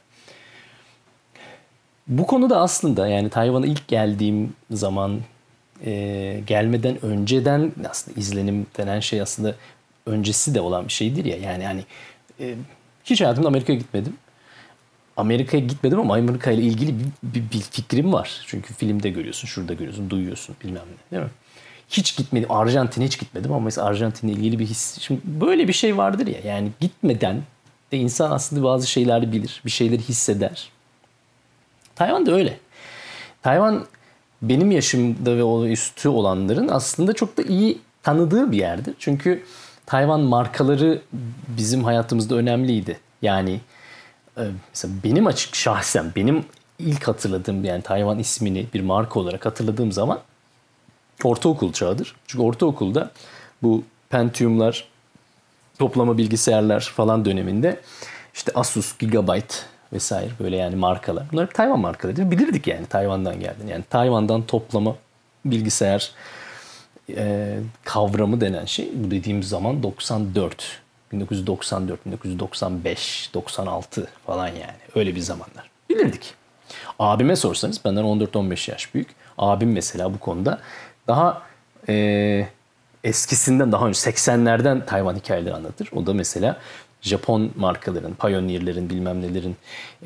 Bu 2.06 2.26
konuda 2.26 2.60
aslında 2.60 3.08
yani 3.08 3.28
Tayvan'a 3.28 3.66
ilk 3.66 3.88
geldiğim 3.88 4.52
zaman 4.70 5.20
e, 5.84 6.42
gelmeden 6.46 7.04
önceden 7.04 7.72
aslında 7.90 8.20
izlenim 8.20 8.66
denen 8.78 9.00
şey 9.00 9.20
aslında 9.20 9.54
öncesi 10.06 10.54
de 10.54 10.60
olan 10.60 10.88
bir 10.88 10.92
şeydir 10.92 11.24
ya. 11.24 11.36
Yani 11.36 11.64
hani 11.64 11.84
e, 12.40 12.54
hiç 13.04 13.20
hayatımda 13.20 13.48
Amerika'ya 13.48 13.78
gitmedim. 13.78 14.16
Amerika'ya 15.16 15.64
gitmedim 15.64 16.00
ama 16.00 16.14
Amerika 16.14 16.50
ile 16.50 16.62
ilgili 16.62 16.94
bir, 16.98 17.04
bir, 17.22 17.50
bir 17.52 17.60
fikrim 17.60 18.12
var. 18.12 18.40
Çünkü 18.46 18.74
filmde 18.74 19.10
görüyorsun, 19.10 19.48
şurada 19.48 19.74
görüyorsun, 19.74 20.10
duyuyorsun 20.10 20.56
bilmem 20.64 20.82
ne 21.12 21.18
değil 21.18 21.22
mi? 21.22 21.30
Hiç 21.88 22.16
gitmedim. 22.16 22.52
Arjantin'e 22.52 23.04
hiç 23.04 23.18
gitmedim 23.18 23.52
ama 23.52 23.64
mesela 23.64 23.86
Arjantin'le 23.86 24.28
ilgili 24.28 24.58
bir 24.58 24.66
his. 24.66 24.98
Şimdi 25.00 25.20
böyle 25.24 25.68
bir 25.68 25.72
şey 25.72 25.96
vardır 25.96 26.26
ya 26.26 26.38
yani 26.44 26.70
gitmeden 26.80 27.42
de 27.92 27.96
insan 27.96 28.30
aslında 28.30 28.62
bazı 28.62 28.86
şeyler 28.86 29.32
bilir. 29.32 29.62
Bir 29.64 29.70
şeyleri 29.70 30.02
hisseder. 30.02 30.68
Tayvan 31.94 32.26
da 32.26 32.32
öyle. 32.32 32.58
Tayvan 33.42 33.86
benim 34.42 34.70
yaşımda 34.70 35.36
ve 35.36 35.44
o 35.44 35.66
üstü 35.66 36.08
olanların 36.08 36.68
aslında 36.68 37.12
çok 37.12 37.36
da 37.36 37.42
iyi 37.42 37.78
tanıdığı 38.02 38.52
bir 38.52 38.58
yerdir. 38.58 38.94
Çünkü 38.98 39.42
Tayvan 39.86 40.20
markaları 40.20 41.02
bizim 41.48 41.84
hayatımızda 41.84 42.34
önemliydi. 42.34 43.00
Yani 43.22 43.60
e, 44.38 44.42
mesela 44.70 44.94
benim 45.04 45.26
açık 45.26 45.54
şahsen 45.54 46.12
benim 46.16 46.44
ilk 46.78 47.08
hatırladığım 47.08 47.64
yani 47.64 47.82
Tayvan 47.82 48.18
ismini 48.18 48.66
bir 48.74 48.80
marka 48.80 49.20
olarak 49.20 49.46
hatırladığım 49.46 49.92
zaman 49.92 50.20
ortaokul 51.24 51.72
çağıdır. 51.72 52.16
Çünkü 52.26 52.44
ortaokulda 52.44 53.10
bu 53.62 53.84
Pentium'lar, 54.10 54.88
toplama 55.78 56.18
bilgisayarlar 56.18 56.92
falan 56.96 57.24
döneminde 57.24 57.80
işte 58.34 58.52
Asus, 58.54 58.98
Gigabyte 58.98 59.54
vesaire 59.92 60.30
böyle 60.40 60.56
yani 60.56 60.76
markalar. 60.76 61.24
Bunlar 61.32 61.46
Tayvan 61.46 61.80
markaları. 61.80 62.30
Bilirdik 62.30 62.66
yani 62.66 62.86
Tayvan'dan 62.86 63.40
geldiğini. 63.40 63.70
Yani 63.70 63.84
Tayvan'dan 63.90 64.42
toplama 64.42 64.96
bilgisayar 65.44 66.10
e, 67.16 67.56
kavramı 67.84 68.40
denen 68.40 68.64
şey 68.64 68.90
bu 68.94 69.10
dediğimiz 69.10 69.48
zaman 69.48 69.82
94. 69.82 70.80
1994, 71.12 72.06
1995, 72.06 73.30
96 73.34 74.08
falan 74.26 74.46
yani. 74.46 74.76
Öyle 74.94 75.14
bir 75.14 75.20
zamanlar. 75.20 75.70
Bilirdik. 75.90 76.34
Abime 76.98 77.36
sorsanız 77.36 77.84
benden 77.84 78.04
14-15 78.04 78.70
yaş 78.70 78.94
büyük. 78.94 79.08
Abim 79.38 79.72
mesela 79.72 80.14
bu 80.14 80.18
konuda 80.18 80.60
daha 81.08 81.42
e, 81.88 82.46
eskisinden 83.04 83.72
daha 83.72 83.86
önce 83.86 83.98
80'lerden 83.98 84.86
Tayvan 84.86 85.16
hikayeleri 85.16 85.54
anlatır. 85.54 85.88
O 85.92 86.06
da 86.06 86.14
mesela 86.14 86.60
Japon 87.02 87.50
markaların, 87.56 88.14
Pioneer'lerin 88.14 88.90
bilmem 88.90 89.22
nelerin 89.22 89.56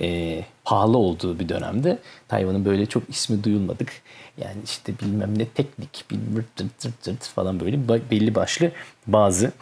e, 0.00 0.45
pahalı 0.64 0.99
olduğu 0.99 1.38
bir 1.38 1.49
dönemde 1.49 1.99
Tayvan'ın 2.28 2.64
böyle 2.64 2.87
çok 2.87 3.11
ismi 3.11 3.45
duyulmadık. 3.45 3.92
Yani 4.38 4.57
işte 4.64 4.92
bilmem 5.02 5.38
ne 5.38 5.45
teknik, 5.45 6.04
bilmem 6.11 6.45
tırt 6.57 6.78
tırt 6.78 7.02
tırt 7.02 7.23
falan 7.23 7.61
böyle 7.61 7.88
belli 8.11 8.35
başlı 8.35 8.73
bazı 9.07 9.52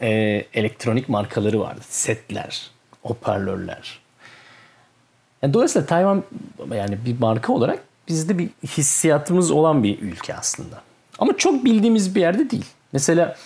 e, 0.00 0.10
elektronik 0.54 1.08
markaları 1.08 1.60
vardı. 1.60 1.80
Setler, 1.88 2.70
hoparlörler. 3.02 4.00
Yani 5.42 5.54
dolayısıyla 5.54 5.86
Tayvan 5.86 6.24
yani 6.74 6.98
bir 7.06 7.18
marka 7.18 7.52
olarak 7.52 7.83
bizde 8.08 8.38
bir 8.38 8.50
hissiyatımız 8.66 9.50
olan 9.50 9.82
bir 9.82 10.02
ülke 10.02 10.34
aslında. 10.34 10.82
Ama 11.18 11.36
çok 11.36 11.64
bildiğimiz 11.64 12.14
bir 12.14 12.20
yerde 12.20 12.50
değil. 12.50 12.66
Mesela 12.92 13.36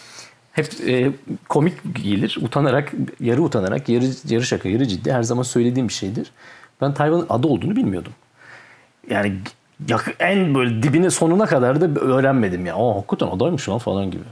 hep 0.52 0.68
e, 0.86 1.12
komik 1.48 1.74
gelir, 2.04 2.38
utanarak, 2.42 2.92
yarı 3.20 3.42
utanarak, 3.42 3.88
yarı, 3.88 4.04
yarı 4.28 4.44
şaka, 4.44 4.68
yarı 4.68 4.88
ciddi 4.88 5.12
her 5.12 5.22
zaman 5.22 5.42
söylediğim 5.42 5.88
bir 5.88 5.92
şeydir. 5.92 6.30
Ben 6.80 6.94
Tayvan'ın 6.94 7.26
adı 7.28 7.46
olduğunu 7.46 7.76
bilmiyordum. 7.76 8.12
Yani 9.10 9.38
en 10.20 10.54
böyle 10.54 10.82
dibine 10.82 11.10
sonuna 11.10 11.46
kadar 11.46 11.80
da 11.80 12.00
öğrenmedim 12.00 12.66
ya. 12.66 12.76
Aa 12.76 12.96
hakikaten 12.96 13.26
adaymış 13.26 13.68
lan 13.68 13.78
falan 13.78 14.10
gibi. 14.10 14.24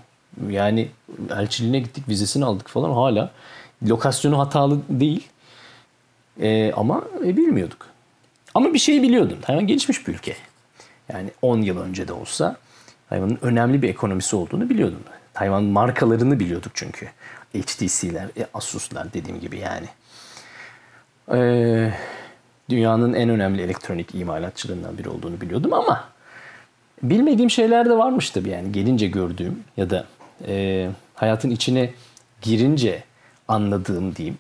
Yani 0.51 0.89
elçiliğine 1.37 1.79
gittik 1.79 2.09
vizesini 2.09 2.45
aldık 2.45 2.69
falan 2.69 2.91
hala 2.91 3.31
lokasyonu 3.89 4.39
hatalı 4.39 4.79
değil. 4.89 5.29
Ee, 6.41 6.73
ama 6.73 7.03
e, 7.25 7.37
bilmiyorduk. 7.37 7.87
Ama 8.57 8.75
bir 8.75 8.79
şey 8.79 9.03
biliyordum. 9.03 9.39
Tayvan 9.43 9.67
gelişmiş 9.67 10.09
bir 10.09 10.15
ülke. 10.15 10.37
Yani 11.13 11.31
10 11.43 11.63
yıl 11.63 11.79
önce 11.79 12.09
de 12.09 12.13
olsa 12.13 12.57
Tayvan'ın 13.09 13.39
önemli 13.43 13.83
bir 13.83 13.89
ekonomisi 13.89 14.37
olduğunu 14.37 14.71
biliyordum. 14.71 15.03
Tayvan 15.35 15.65
markalarını 15.65 16.41
biliyorduk 16.41 16.73
çünkü. 16.75 17.09
HTC'ler, 17.55 18.25
e, 18.25 18.47
Asus'lar 18.55 19.13
dediğim 19.13 19.41
gibi 19.41 19.59
yani. 19.59 19.87
Ee, 21.33 21.93
dünyanın 22.69 23.15
en 23.15 23.29
önemli 23.29 23.63
elektronik 23.63 24.15
imalatçılarından 24.15 24.99
biri 24.99 25.09
olduğunu 25.09 25.41
biliyordum 25.41 25.73
ama 25.73 26.05
bilmediğim 27.03 27.51
şeyler 27.51 27.87
de 27.87 27.99
varmış 27.99 28.31
tabii 28.31 28.49
yani 28.49 28.73
gelince 28.73 29.07
gördüğüm 29.07 29.65
ya 29.77 29.91
da 29.91 30.07
e, 30.47 30.89
hayatın 31.15 31.51
içine 31.51 31.91
girince 32.43 33.05
anladığım 33.49 34.17
diyeyim. 34.17 34.39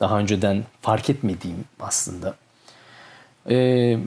Daha 0.00 0.18
önceden 0.18 0.64
fark 0.80 1.10
etmediğim 1.10 1.64
aslında. 1.80 2.34
Ee, 3.50 3.98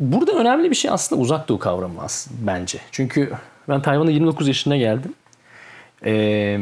burada 0.00 0.32
önemli 0.32 0.70
bir 0.70 0.76
şey 0.76 0.90
aslında 0.90 1.22
uzak 1.22 1.48
doğu 1.48 1.58
kavramı 1.58 2.02
aslında 2.02 2.46
bence. 2.46 2.78
Çünkü 2.90 3.32
ben 3.68 3.82
Tayvan'a 3.82 4.10
29 4.10 4.48
yaşında 4.48 4.76
geldim. 4.76 5.14
Ee, 6.04 6.60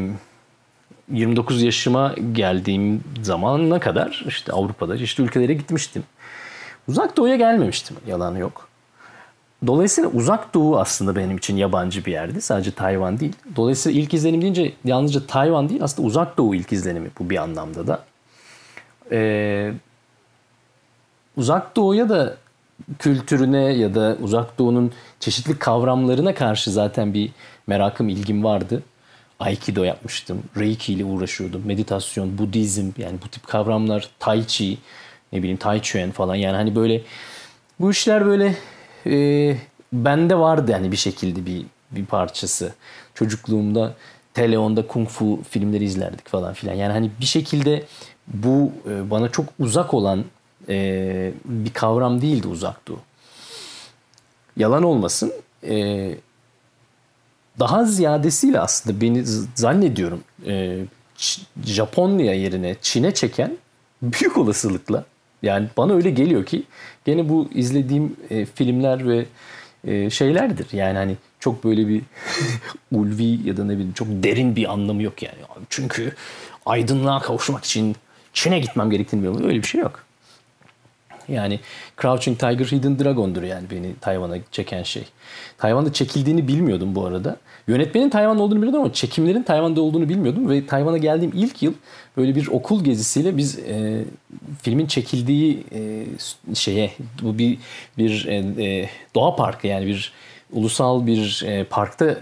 29 1.13 1.63
yaşıma 1.63 2.15
geldiğim 2.33 3.05
zamana 3.23 3.81
kadar 3.81 4.25
işte 4.29 4.53
Avrupa'da 4.53 4.97
işte 4.97 5.23
ülkelere 5.23 5.55
gitmiştim. 5.55 6.05
Uzak 6.89 7.17
doğuya 7.17 7.37
gelmemiştim. 7.37 7.97
Yalan 8.07 8.37
yok. 8.37 8.69
Dolayısıyla 9.67 10.11
uzak 10.11 10.55
doğu 10.55 10.79
aslında 10.79 11.17
benim 11.17 11.37
için 11.37 11.57
yabancı 11.57 12.05
bir 12.05 12.13
yerdi. 12.13 12.41
Sadece 12.41 12.71
Tayvan 12.71 13.21
değil. 13.21 13.33
Dolayısıyla 13.57 14.01
ilk 14.01 14.15
izlenim 14.15 14.43
deyince 14.43 14.73
yalnızca 14.85 15.27
Tayvan 15.27 15.69
değil 15.69 15.83
aslında 15.83 16.09
uzak 16.09 16.39
doğu 16.39 16.55
ilk 16.55 16.73
izlenimi 16.73 17.11
bu 17.19 17.31
bir 17.31 17.37
anlamda 17.37 17.87
da. 17.87 18.05
Ee, 19.13 19.73
uzak 21.37 21.77
doğuya 21.77 22.09
da 22.09 22.37
kültürüne 22.99 23.73
ya 23.73 23.95
da 23.95 24.17
uzak 24.23 24.59
doğunun 24.59 24.93
çeşitli 25.21 25.59
kavramlarına 25.59 26.35
karşı 26.35 26.71
zaten 26.71 27.15
bir 27.15 27.31
merakım, 27.67 28.09
ilgim 28.09 28.45
vardı. 28.45 28.83
Aikido 29.41 29.83
yapmıştım. 29.83 30.43
Reiki 30.59 30.93
ile 30.93 31.05
uğraşıyordum. 31.05 31.63
Meditasyon, 31.67 32.39
Budizm 32.39 32.91
yani 32.99 33.19
bu 33.25 33.29
tip 33.29 33.47
kavramlar, 33.47 34.09
Tai 34.19 34.47
Chi, 34.47 34.79
ne 35.33 35.39
bileyim 35.39 35.57
Tai 35.57 35.83
Chuan 35.83 36.11
falan 36.11 36.35
yani 36.35 36.57
hani 36.57 36.77
böyle 36.77 37.03
bu 37.81 37.91
işler 37.91 38.27
böyle 38.27 38.55
e, 39.07 39.57
bende 39.93 40.39
vardı 40.39 40.71
yani 40.71 40.93
bir 40.93 40.97
şekilde 40.97 41.47
bir 41.47 41.67
bir 41.91 42.07
parçası. 42.07 42.75
Çocukluğumda 43.15 43.95
teleonda 44.35 44.87
kung 44.87 45.09
fu 45.09 45.41
filmleri 45.51 45.85
izlerdik 45.85 46.29
falan 46.29 46.55
filan. 46.55 46.75
Yani 46.75 46.93
hani 46.93 47.11
bir 47.21 47.27
şekilde 47.27 47.85
bu 48.27 48.73
e, 48.91 49.11
bana 49.11 49.29
çok 49.29 49.47
uzak 49.59 49.95
olan 49.95 50.25
e, 50.69 51.33
bir 51.45 51.73
kavram 51.73 52.23
değildi 52.23 52.49
uzak 52.49 52.89
doğu. 52.89 53.01
Yalan 54.57 54.83
olmasın. 54.83 55.33
E, 55.67 56.15
daha 57.59 57.85
ziyadesiyle 57.85 58.61
aslında 58.61 59.01
beni 59.01 59.23
zannediyorum 59.55 60.21
e, 60.47 60.85
Japonya 61.65 62.35
yerine 62.35 62.77
Çin'e 62.83 63.15
çeken 63.15 63.57
büyük 64.03 64.39
olasılıkla 64.39 65.05
yani 65.43 65.69
bana 65.77 65.93
öyle 65.93 66.11
geliyor 66.11 66.47
ki 66.47 66.63
gene 67.05 67.29
bu 67.29 67.49
izlediğim 67.55 68.17
e, 68.31 68.45
filmler 68.45 69.09
ve 69.09 69.27
e, 69.85 70.11
şeylerdir. 70.11 70.67
Yani 70.73 70.99
hani 70.99 71.17
çok 71.41 71.65
böyle 71.65 71.89
bir 71.89 72.03
ulvi 72.93 73.49
ya 73.49 73.57
da 73.57 73.65
ne 73.65 73.73
bileyim 73.73 73.93
çok 73.93 74.09
derin 74.09 74.57
bir 74.57 74.73
anlamı 74.73 75.03
yok 75.03 75.23
yani. 75.23 75.39
Çünkü 75.71 76.15
aydınlığa 76.67 77.21
kavuşmak 77.21 77.65
için 77.65 77.97
Çin'e 78.33 78.59
gitmem 78.59 78.91
gerektiğini 78.91 79.21
biliyorum. 79.21 79.49
Öyle 79.49 79.59
bir 79.59 79.67
şey 79.67 79.81
yok. 79.81 80.05
Yani 81.31 81.61
Crouching 82.01 82.39
Tiger, 82.39 82.65
Hidden 82.67 82.99
Dragon'dur 82.99 83.43
yani 83.43 83.71
beni 83.71 83.95
Tayvan'a 84.01 84.37
çeken 84.51 84.83
şey. 84.83 85.05
Tayvan'da 85.59 85.93
çekildiğini 85.93 86.49
bilmiyordum 86.49 86.95
bu 86.95 87.07
arada. 87.07 87.37
Yönetmenin 87.69 88.11
Tayvan'da 88.11 88.43
olduğunu 88.43 88.59
biliyordum 88.59 88.81
ama 88.81 88.93
çekimlerin 88.93 89.43
Tayvan'da 89.43 89.81
olduğunu 89.81 90.09
bilmiyordum. 90.09 90.49
Ve 90.51 90.67
Tayvan'a 90.67 90.99
geldiğim 90.99 91.33
ilk 91.35 91.63
yıl 91.63 91.73
böyle 92.17 92.35
bir 92.35 92.47
okul 92.47 92.85
gezisiyle 92.85 93.37
biz 93.37 93.59
e, 93.59 94.05
filmin 94.63 94.87
çekildiği 94.87 95.65
e, 95.73 96.05
şeye 96.55 96.91
bu 97.23 97.39
bir 97.39 97.59
bir 97.99 98.27
e, 98.27 98.65
e, 98.65 98.89
doğa 99.15 99.37
parkı 99.37 99.67
yani 99.67 99.87
bir 99.87 100.13
ulusal 100.53 101.07
bir 101.07 101.43
e, 101.47 101.65
parkta 101.65 102.11
e, 102.11 102.17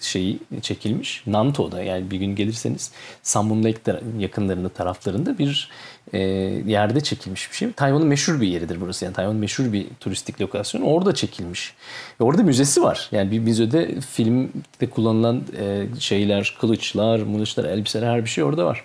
şeyi 0.00 0.38
çekilmiş. 0.62 1.22
Nanto'da 1.26 1.82
yani 1.82 2.10
bir 2.10 2.16
gün 2.16 2.36
gelirseniz 2.36 2.92
Sambun 3.22 3.64
Lake 3.64 4.00
yakınlarında 4.18 4.68
taraflarında 4.68 5.38
bir 5.38 5.70
e, 6.12 6.18
yerde 6.66 7.00
çekilmiş 7.00 7.50
bir 7.50 7.56
şey. 7.56 7.72
Tayvan'ın 7.72 8.06
meşhur 8.06 8.40
bir 8.40 8.46
yeridir 8.46 8.80
burası. 8.80 9.04
Yani 9.04 9.14
Tayvan'ın 9.14 9.40
meşhur 9.40 9.72
bir 9.72 9.86
turistik 10.00 10.40
lokasyon. 10.40 10.82
Orada 10.82 11.14
çekilmiş. 11.14 11.74
Ve 12.20 12.24
orada 12.24 12.42
müzesi 12.42 12.82
var. 12.82 13.08
Yani 13.12 13.30
bir 13.30 13.38
müzede 13.38 14.00
filmde 14.00 14.90
kullanılan 14.90 15.42
e, 15.58 15.86
şeyler, 15.98 16.56
kılıçlar, 16.60 17.18
mılıçlar, 17.20 17.64
elbiseler 17.64 18.06
her 18.06 18.24
bir 18.24 18.30
şey 18.30 18.44
orada 18.44 18.64
var. 18.64 18.84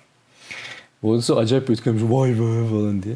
Bu 1.03 1.13
arada 1.13 1.35
acayip 1.35 1.69
bir 1.69 1.73
etkilemiş. 1.73 2.03
Vay 2.03 2.29
be 2.31 2.67
falan 2.69 3.03
diye. 3.03 3.15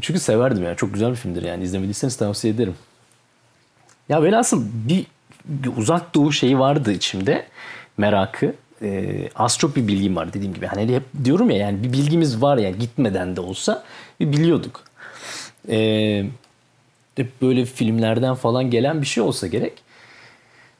Çünkü 0.00 0.20
severdim 0.20 0.64
yani. 0.64 0.76
Çok 0.76 0.94
güzel 0.94 1.10
bir 1.10 1.16
filmdir 1.16 1.42
yani. 1.42 1.64
İzlemediyseniz 1.64 2.16
tavsiye 2.16 2.54
ederim. 2.54 2.74
Ya 4.08 4.22
velhasıl 4.22 4.64
bir, 4.88 5.06
bir 5.44 5.76
uzak 5.76 6.14
doğu 6.14 6.32
şeyi 6.32 6.58
vardı 6.58 6.92
içimde. 6.92 7.46
Merakı. 7.96 8.54
Ee, 8.82 9.28
az 9.34 9.58
çok 9.58 9.76
bir 9.76 9.88
bilgim 9.88 10.16
var 10.16 10.32
dediğim 10.32 10.54
gibi. 10.54 10.66
Hani 10.66 10.94
hep 10.94 11.02
diyorum 11.24 11.50
ya 11.50 11.56
yani 11.56 11.82
bir 11.82 11.92
bilgimiz 11.92 12.42
var 12.42 12.58
yani 12.58 12.78
gitmeden 12.78 13.36
de 13.36 13.40
olsa 13.40 13.84
bir 14.20 14.32
biliyorduk. 14.32 14.84
Ee, 15.68 16.26
hep 17.16 17.42
böyle 17.42 17.64
filmlerden 17.64 18.34
falan 18.34 18.70
gelen 18.70 19.00
bir 19.00 19.06
şey 19.06 19.22
olsa 19.22 19.46
gerek. 19.46 19.72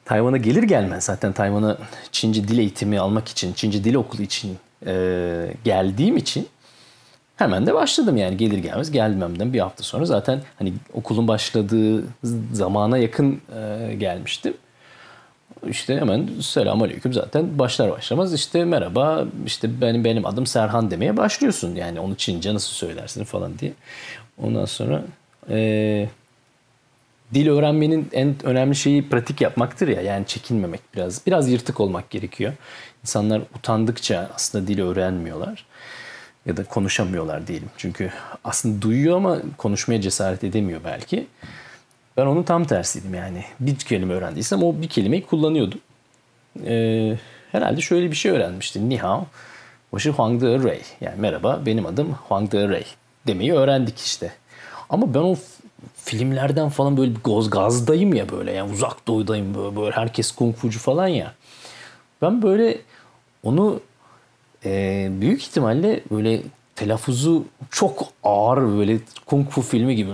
Tayvan'a 0.04 0.36
gelir 0.36 0.62
gelmez 0.62 1.04
zaten 1.04 1.32
Tayvan'a 1.32 1.78
Çince 2.12 2.48
dil 2.48 2.58
eğitimi 2.58 3.00
almak 3.00 3.28
için, 3.28 3.52
Çince 3.52 3.84
dil 3.84 3.94
okulu 3.94 4.22
için 4.22 4.56
e, 4.86 4.94
geldiğim 5.64 6.16
için 6.16 6.48
Hemen 7.38 7.66
de 7.66 7.74
başladım 7.74 8.16
yani 8.16 8.36
gelir 8.36 8.58
gelmez 8.58 8.90
gelmemden 8.90 9.52
bir 9.52 9.60
hafta 9.60 9.82
sonra 9.82 10.04
zaten 10.04 10.40
hani 10.58 10.72
okulun 10.92 11.28
başladığı 11.28 12.04
zamana 12.52 12.98
yakın 12.98 13.40
e, 13.54 13.94
gelmiştim. 13.94 14.54
İşte 15.66 15.96
hemen 15.96 16.28
selam 16.40 16.82
aleyküm 16.82 17.12
zaten 17.12 17.58
başlar 17.58 17.90
başlamaz 17.90 18.34
işte 18.34 18.64
merhaba 18.64 19.24
işte 19.46 19.80
benim 19.80 20.04
benim 20.04 20.26
adım 20.26 20.46
Serhan 20.46 20.90
demeye 20.90 21.16
başlıyorsun. 21.16 21.74
Yani 21.74 22.00
onu 22.00 22.14
Çince 22.14 22.54
nasıl 22.54 22.72
söylersin 22.72 23.24
falan 23.24 23.58
diye. 23.58 23.72
Ondan 24.42 24.64
sonra 24.64 25.02
e, 25.50 26.08
dil 27.34 27.48
öğrenmenin 27.48 28.08
en 28.12 28.34
önemli 28.42 28.76
şeyi 28.76 29.08
pratik 29.08 29.40
yapmaktır 29.40 29.88
ya. 29.88 30.00
Yani 30.00 30.26
çekinmemek 30.26 30.80
biraz. 30.94 31.26
Biraz 31.26 31.50
yırtık 31.50 31.80
olmak 31.80 32.10
gerekiyor. 32.10 32.52
İnsanlar 33.02 33.42
utandıkça 33.58 34.30
aslında 34.34 34.66
dili 34.66 34.84
öğrenmiyorlar 34.84 35.66
ya 36.46 36.56
da 36.56 36.64
konuşamıyorlar 36.64 37.46
diyelim. 37.46 37.70
Çünkü 37.76 38.10
aslında 38.44 38.82
duyuyor 38.82 39.16
ama 39.16 39.38
konuşmaya 39.56 40.00
cesaret 40.00 40.44
edemiyor 40.44 40.80
belki. 40.84 41.26
Ben 42.18 42.26
onun 42.26 42.42
tam 42.42 42.64
tersiydim 42.64 43.14
yani. 43.14 43.44
Bir 43.60 43.76
kelime 43.76 44.14
öğrendiysem 44.14 44.62
o 44.62 44.82
bir 44.82 44.88
kelimeyi 44.88 45.26
kullanıyordum. 45.26 45.80
Ee, 46.66 47.18
herhalde 47.52 47.80
şöyle 47.80 48.10
bir 48.10 48.16
şey 48.16 48.32
öğrenmiştim. 48.32 48.88
Ni 48.88 48.98
hao, 48.98 49.26
washi 49.90 50.10
Huang 50.10 50.42
De 50.42 50.58
Rey. 50.58 50.80
Yani 51.00 51.20
merhaba 51.20 51.60
benim 51.66 51.86
adım 51.86 52.12
Huang 52.28 52.52
De 52.52 52.68
Rey 52.68 52.84
demeyi 53.26 53.52
öğrendik 53.52 53.98
işte. 53.98 54.32
Ama 54.90 55.14
ben 55.14 55.18
o 55.18 55.36
filmlerden 55.96 56.68
falan 56.68 56.96
böyle 56.96 57.10
bir 57.10 57.20
goz 57.20 57.50
gazdayım 57.50 58.14
ya 58.14 58.28
böyle 58.28 58.52
yani 58.52 58.72
uzak 58.72 59.06
doğudayım 59.06 59.54
böyle, 59.54 59.76
böyle 59.76 59.96
herkes 59.96 60.30
kung 60.30 60.56
fucu 60.56 60.78
falan 60.78 61.08
ya. 61.08 61.34
Ben 62.22 62.42
böyle 62.42 62.78
onu 63.42 63.80
e, 64.64 65.08
büyük 65.10 65.42
ihtimalle 65.42 66.00
böyle 66.10 66.42
telaffuzu 66.76 67.44
çok 67.70 68.06
ağır 68.24 68.78
böyle 68.78 68.98
kung 69.26 69.50
fu 69.50 69.62
filmi 69.62 69.96
gibi 69.96 70.12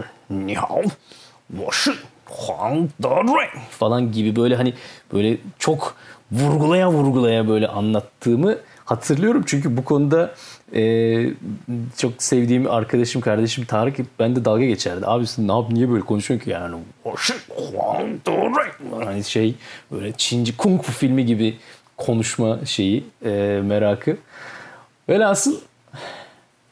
Nihao 1.50 2.88
falan 3.70 4.12
gibi 4.12 4.36
böyle 4.36 4.56
hani 4.56 4.74
böyle 5.12 5.38
çok 5.58 5.96
vurgulaya 6.32 6.90
vurgulaya 6.90 7.48
böyle 7.48 7.68
anlattığımı 7.68 8.56
hatırlıyorum. 8.84 9.42
Çünkü 9.46 9.76
bu 9.76 9.84
konuda 9.84 10.34
e, 10.74 10.82
çok 11.96 12.22
sevdiğim 12.22 12.70
arkadaşım, 12.70 13.20
kardeşim 13.20 13.64
Tarık 13.64 13.96
ben 14.18 14.36
de 14.36 14.44
dalga 14.44 14.64
geçerdi. 14.64 15.06
Abi 15.06 15.26
sen 15.26 15.48
ne 15.48 15.52
yap 15.52 15.70
niye 15.70 15.90
böyle 15.90 16.04
konuşuyorsun 16.04 16.44
ki 16.44 16.50
yani? 16.50 16.76
Hani 19.04 19.24
şey 19.24 19.54
böyle 19.92 20.12
Çinci 20.16 20.56
kung 20.56 20.82
fu 20.82 20.92
filmi 20.92 21.26
gibi 21.26 21.58
konuşma 21.96 22.58
şeyi 22.66 23.04
e, 23.24 23.60
merakı. 23.64 24.16
Velhasıl 25.08 25.56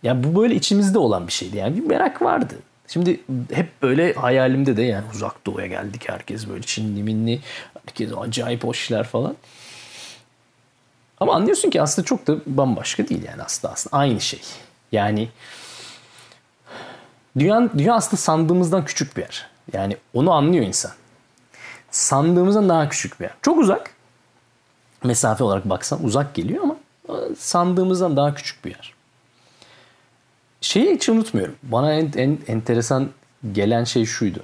ya 0.03 0.25
bu 0.25 0.43
böyle 0.43 0.55
içimizde 0.55 0.99
olan 0.99 1.27
bir 1.27 1.33
şeydi. 1.33 1.57
Yani 1.57 1.77
bir 1.77 1.87
merak 1.87 2.23
vardı. 2.23 2.55
Şimdi 2.93 3.21
hep 3.53 3.83
böyle 3.83 4.13
hayalimde 4.13 4.77
de 4.77 4.83
yani 4.83 5.05
uzak 5.15 5.47
doğuya 5.47 5.67
geldik 5.67 6.09
herkes 6.09 6.49
böyle 6.49 6.63
Çinli 6.63 7.03
minli 7.03 7.41
herkes 7.87 8.11
acayip 8.19 8.65
hoşlar 8.65 9.05
falan. 9.05 9.37
Ama 11.21 11.35
anlıyorsun 11.35 11.71
ki 11.71 11.83
aslında 11.83 12.07
çok 12.07 12.27
da 12.27 12.37
bambaşka 12.47 13.09
değil 13.09 13.25
yani 13.25 13.43
aslında 13.43 13.73
aslında 13.73 13.97
aynı 13.97 14.21
şey. 14.21 14.41
Yani 14.93 15.29
dünya, 17.39 17.69
dünya 17.79 17.95
aslında 17.95 18.17
sandığımızdan 18.17 18.85
küçük 18.85 19.17
bir 19.17 19.23
yer. 19.23 19.47
Yani 19.73 19.97
onu 20.15 20.33
anlıyor 20.33 20.65
insan. 20.65 20.93
Sandığımızdan 21.91 22.69
daha 22.69 22.89
küçük 22.89 23.21
bir 23.21 23.25
yer. 23.25 23.35
Çok 23.43 23.59
uzak. 23.59 23.95
Mesafe 25.05 25.45
olarak 25.45 25.71
baksan 25.71 26.05
uzak 26.05 26.35
geliyor 26.35 26.63
ama 26.63 26.77
sandığımızdan 27.39 28.17
daha 28.17 28.35
küçük 28.35 28.65
bir 28.65 28.71
yer. 28.71 28.95
Şeyi 30.73 30.95
hiç 30.95 31.09
unutmuyorum. 31.09 31.55
Bana 31.63 31.93
en, 31.93 32.13
en 32.17 32.39
enteresan 32.49 33.09
gelen 33.53 33.85
şey 33.85 34.07
şuydu. 34.07 34.41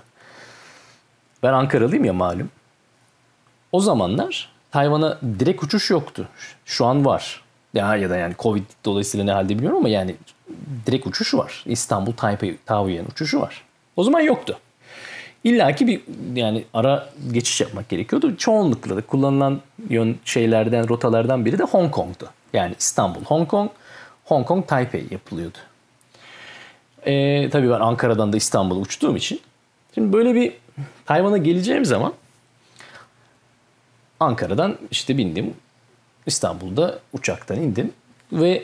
Ben 1.42 1.52
Ankaralıyım 1.52 2.04
ya 2.04 2.12
malum. 2.12 2.50
O 3.72 3.80
zamanlar 3.80 4.52
Tayvan'a 4.70 5.18
direkt 5.38 5.64
uçuş 5.64 5.90
yoktu. 5.90 6.28
Şu 6.64 6.86
an 6.86 7.04
var. 7.04 7.42
Ya, 7.74 7.96
ya 7.96 8.10
da 8.10 8.16
yani 8.16 8.34
Covid 8.38 8.62
dolayısıyla 8.84 9.24
ne 9.24 9.32
halde 9.32 9.48
bilmiyorum 9.48 9.78
ama 9.78 9.88
yani 9.88 10.16
direkt 10.86 11.06
uçuş 11.06 11.34
var. 11.34 11.64
İstanbul 11.66 12.12
Taipei 12.12 12.58
Taoyuan 12.66 13.06
uçuşu 13.06 13.40
var. 13.40 13.64
O 13.96 14.04
zaman 14.04 14.20
yoktu. 14.20 14.58
İlla 15.44 15.74
ki 15.74 15.86
bir 15.86 16.00
yani 16.34 16.64
ara 16.74 17.10
geçiş 17.32 17.60
yapmak 17.60 17.88
gerekiyordu. 17.88 18.36
Çoğunlukla 18.36 18.96
da 18.96 19.02
kullanılan 19.02 19.60
yön 19.88 20.18
şeylerden, 20.24 20.88
rotalardan 20.88 21.44
biri 21.44 21.58
de 21.58 21.64
Hong 21.64 21.90
Kong'du. 21.90 22.30
Yani 22.52 22.74
İstanbul, 22.78 23.24
Hong 23.24 23.48
Kong, 23.48 23.70
Hong 24.24 24.46
Kong, 24.46 24.66
Taipei 24.66 25.06
yapılıyordu. 25.10 25.58
Ee, 27.08 27.48
tabii 27.50 27.70
ben 27.70 27.80
Ankara'dan 27.80 28.32
da 28.32 28.36
İstanbul'a 28.36 28.78
uçtuğum 28.78 29.16
için. 29.16 29.40
Şimdi 29.94 30.12
böyle 30.12 30.34
bir 30.34 30.52
Tayvan'a 31.06 31.36
geleceğim 31.36 31.84
zaman 31.84 32.12
Ankara'dan 34.20 34.76
işte 34.90 35.18
bindim. 35.18 35.54
İstanbul'da 36.26 36.98
uçaktan 37.12 37.56
indim 37.56 37.92
ve 38.32 38.62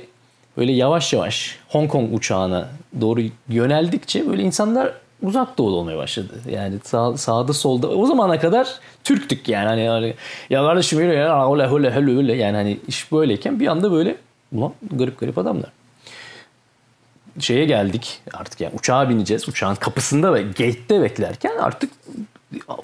böyle 0.57 0.73
yavaş 0.73 1.13
yavaş 1.13 1.59
Hong 1.69 1.91
Kong 1.91 2.15
uçağına 2.15 2.69
doğru 3.01 3.21
yöneldikçe 3.49 4.29
böyle 4.29 4.43
insanlar 4.43 4.93
uzak 5.23 5.59
doğulu 5.59 5.77
olmaya 5.77 5.99
başladı. 5.99 6.33
Yani 6.51 6.75
sağ, 6.85 7.17
sağda 7.17 7.53
solda 7.53 7.89
o 7.89 8.07
zamana 8.07 8.41
kadar 8.41 8.79
Türktük 9.05 9.49
yani 9.49 9.69
hani, 9.69 9.89
hani 9.89 10.15
ya 10.51 10.63
kardeşim 10.63 10.99
öyle 10.99 11.15
ya 11.15 11.53
öyle 11.53 12.17
öyle 12.17 12.35
yani 12.35 12.57
hani 12.57 12.79
iş 12.89 13.13
böyleyken 13.13 13.61
bir 13.61 13.67
anda 13.67 13.93
böyle 13.93 14.17
ulan 14.53 14.73
garip 14.93 15.21
garip 15.21 15.39
adamlar. 15.39 15.71
Şeye 17.39 17.65
geldik 17.65 18.23
artık 18.33 18.61
yani 18.61 18.75
uçağa 18.75 19.09
bineceğiz. 19.09 19.49
Uçağın 19.49 19.75
kapısında 19.75 20.35
ve 20.35 20.43
gate'de 20.43 21.03
beklerken 21.03 21.59
artık 21.59 21.91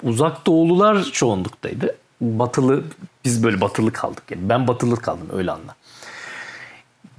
uzak 0.03 0.45
doğulular 0.45 1.03
çoğunluktaydı. 1.03 1.95
Batılı 2.21 2.83
biz 3.25 3.43
böyle 3.43 3.61
batılı 3.61 3.93
kaldık 3.93 4.23
yani. 4.29 4.49
Ben 4.49 4.67
batılı 4.67 4.95
kaldım 4.95 5.27
öyle 5.33 5.51
anla. 5.51 5.75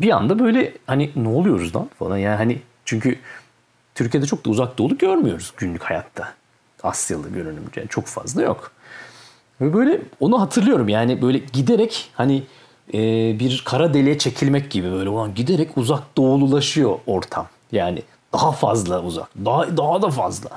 Bir 0.00 0.10
anda 0.10 0.38
böyle 0.38 0.74
hani 0.86 1.10
ne 1.16 1.28
oluyoruz 1.28 1.76
lan 1.76 1.90
falan 1.98 2.16
yani 2.16 2.36
hani 2.36 2.58
çünkü 2.84 3.18
Türkiye'de 3.94 4.26
çok 4.26 4.44
da 4.46 4.50
uzak 4.50 4.78
doğulu 4.78 4.98
görmüyoruz 4.98 5.52
günlük 5.56 5.82
hayatta. 5.82 6.32
Asyalı 6.82 7.28
görünüm 7.28 7.64
yani 7.76 7.88
çok 7.88 8.06
fazla 8.06 8.42
yok. 8.42 8.72
Ve 9.60 9.74
böyle 9.74 10.00
onu 10.20 10.40
hatırlıyorum 10.40 10.88
yani 10.88 11.22
böyle 11.22 11.38
giderek 11.38 12.10
hani 12.14 12.42
e, 12.94 12.98
bir 13.38 13.62
kara 13.66 13.94
deliğe 13.94 14.18
çekilmek 14.18 14.70
gibi 14.70 14.92
böyle 14.92 15.08
olan 15.08 15.34
giderek 15.34 15.78
uzak 15.78 16.16
doğululaşıyor 16.16 16.98
ortam. 17.06 17.46
Yani 17.72 18.02
daha 18.32 18.52
fazla 18.52 19.02
uzak. 19.02 19.28
Daha, 19.44 19.76
daha 19.76 20.02
da 20.02 20.10
fazla. 20.10 20.50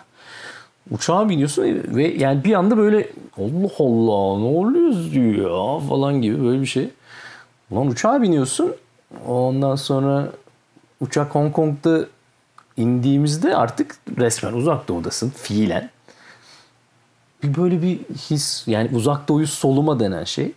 Uçağa 0.91 1.29
biniyorsun 1.29 1.63
ve 1.87 2.07
yani 2.07 2.43
bir 2.43 2.53
anda 2.53 2.77
böyle 2.77 3.09
Allah 3.37 3.71
Allah 3.79 4.39
ne 4.39 4.57
oluyoruz 4.57 5.13
diyor 5.13 5.81
falan 5.81 6.21
gibi 6.21 6.43
böyle 6.43 6.61
bir 6.61 6.65
şey. 6.65 6.89
Ulan 7.71 7.87
uçağa 7.87 8.21
biniyorsun 8.21 8.75
ondan 9.27 9.75
sonra 9.75 10.31
uçak 11.01 11.35
Hong 11.35 11.53
Kong'da 11.53 12.05
indiğimizde 12.77 13.55
artık 13.55 13.95
resmen 14.17 14.53
uzak 14.53 14.87
doğudasın 14.87 15.29
fiilen. 15.29 15.89
Bir 17.43 17.55
böyle 17.55 17.81
bir 17.81 17.99
his 18.29 18.63
yani 18.67 18.89
uzak 18.95 19.27
doğuyu 19.27 19.47
soluma 19.47 19.99
denen 19.99 20.23
şey. 20.23 20.51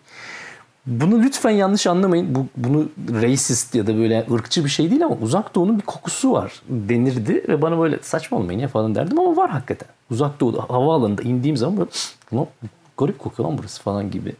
Bunu 0.89 1.23
lütfen 1.23 1.51
yanlış 1.51 1.87
anlamayın. 1.87 2.35
Bu, 2.35 2.47
bunu 2.57 2.89
racist 3.23 3.75
ya 3.75 3.87
da 3.87 3.97
böyle 3.99 4.27
ırkçı 4.33 4.65
bir 4.65 4.71
şey 4.71 4.91
değil 4.91 5.05
ama 5.05 5.17
uzak 5.23 5.55
doğunun 5.55 5.79
bir 5.79 5.85
kokusu 5.85 6.33
var 6.33 6.53
denirdi. 6.69 7.45
Ve 7.49 7.63
bana 7.63 7.79
böyle 7.79 7.99
saçma 8.03 8.39
olmayın 8.39 8.61
ya 8.61 8.69
falan 8.69 8.95
derdim 8.95 9.19
ama 9.19 9.37
var 9.37 9.51
hakikaten. 9.51 9.89
Uzak 10.11 10.41
doğuda 10.41 10.63
havaalanında 10.63 11.23
indiğim 11.23 11.57
zaman 11.57 11.77
böyle 11.77 11.91
Ulan, 12.33 12.47
garip 12.99 13.19
kokuyor 13.19 13.49
lan 13.49 13.59
burası 13.59 13.83
falan 13.83 14.11
gibi. 14.11 14.35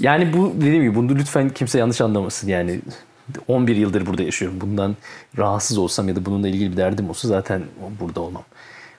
Yani 0.00 0.32
bu 0.32 0.52
dediğim 0.56 0.82
gibi 0.82 0.94
bunu 0.94 1.14
lütfen 1.14 1.50
kimse 1.50 1.78
yanlış 1.78 2.00
anlamasın. 2.00 2.48
Yani 2.48 2.80
11 3.48 3.76
yıldır 3.76 4.06
burada 4.06 4.22
yaşıyorum. 4.22 4.60
Bundan 4.60 4.96
rahatsız 5.38 5.78
olsam 5.78 6.08
ya 6.08 6.16
da 6.16 6.24
bununla 6.26 6.48
ilgili 6.48 6.72
bir 6.72 6.76
derdim 6.76 7.10
olsa 7.10 7.28
zaten 7.28 7.62
burada 8.00 8.20
olmam. 8.20 8.42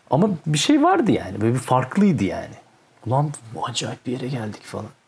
Ama 0.10 0.30
bir 0.45 0.58
şey 0.58 0.84
vardı 0.84 1.12
yani. 1.12 1.41
Böyle 1.41 1.54
bir 1.54 1.60
farklıydı 1.60 2.23
yani. 2.23 2.56
Ulan 3.08 3.32
acayip 3.63 4.06
bir 4.06 4.12
yere 4.12 4.28
geldik 4.28 4.63
falan. 4.63 4.99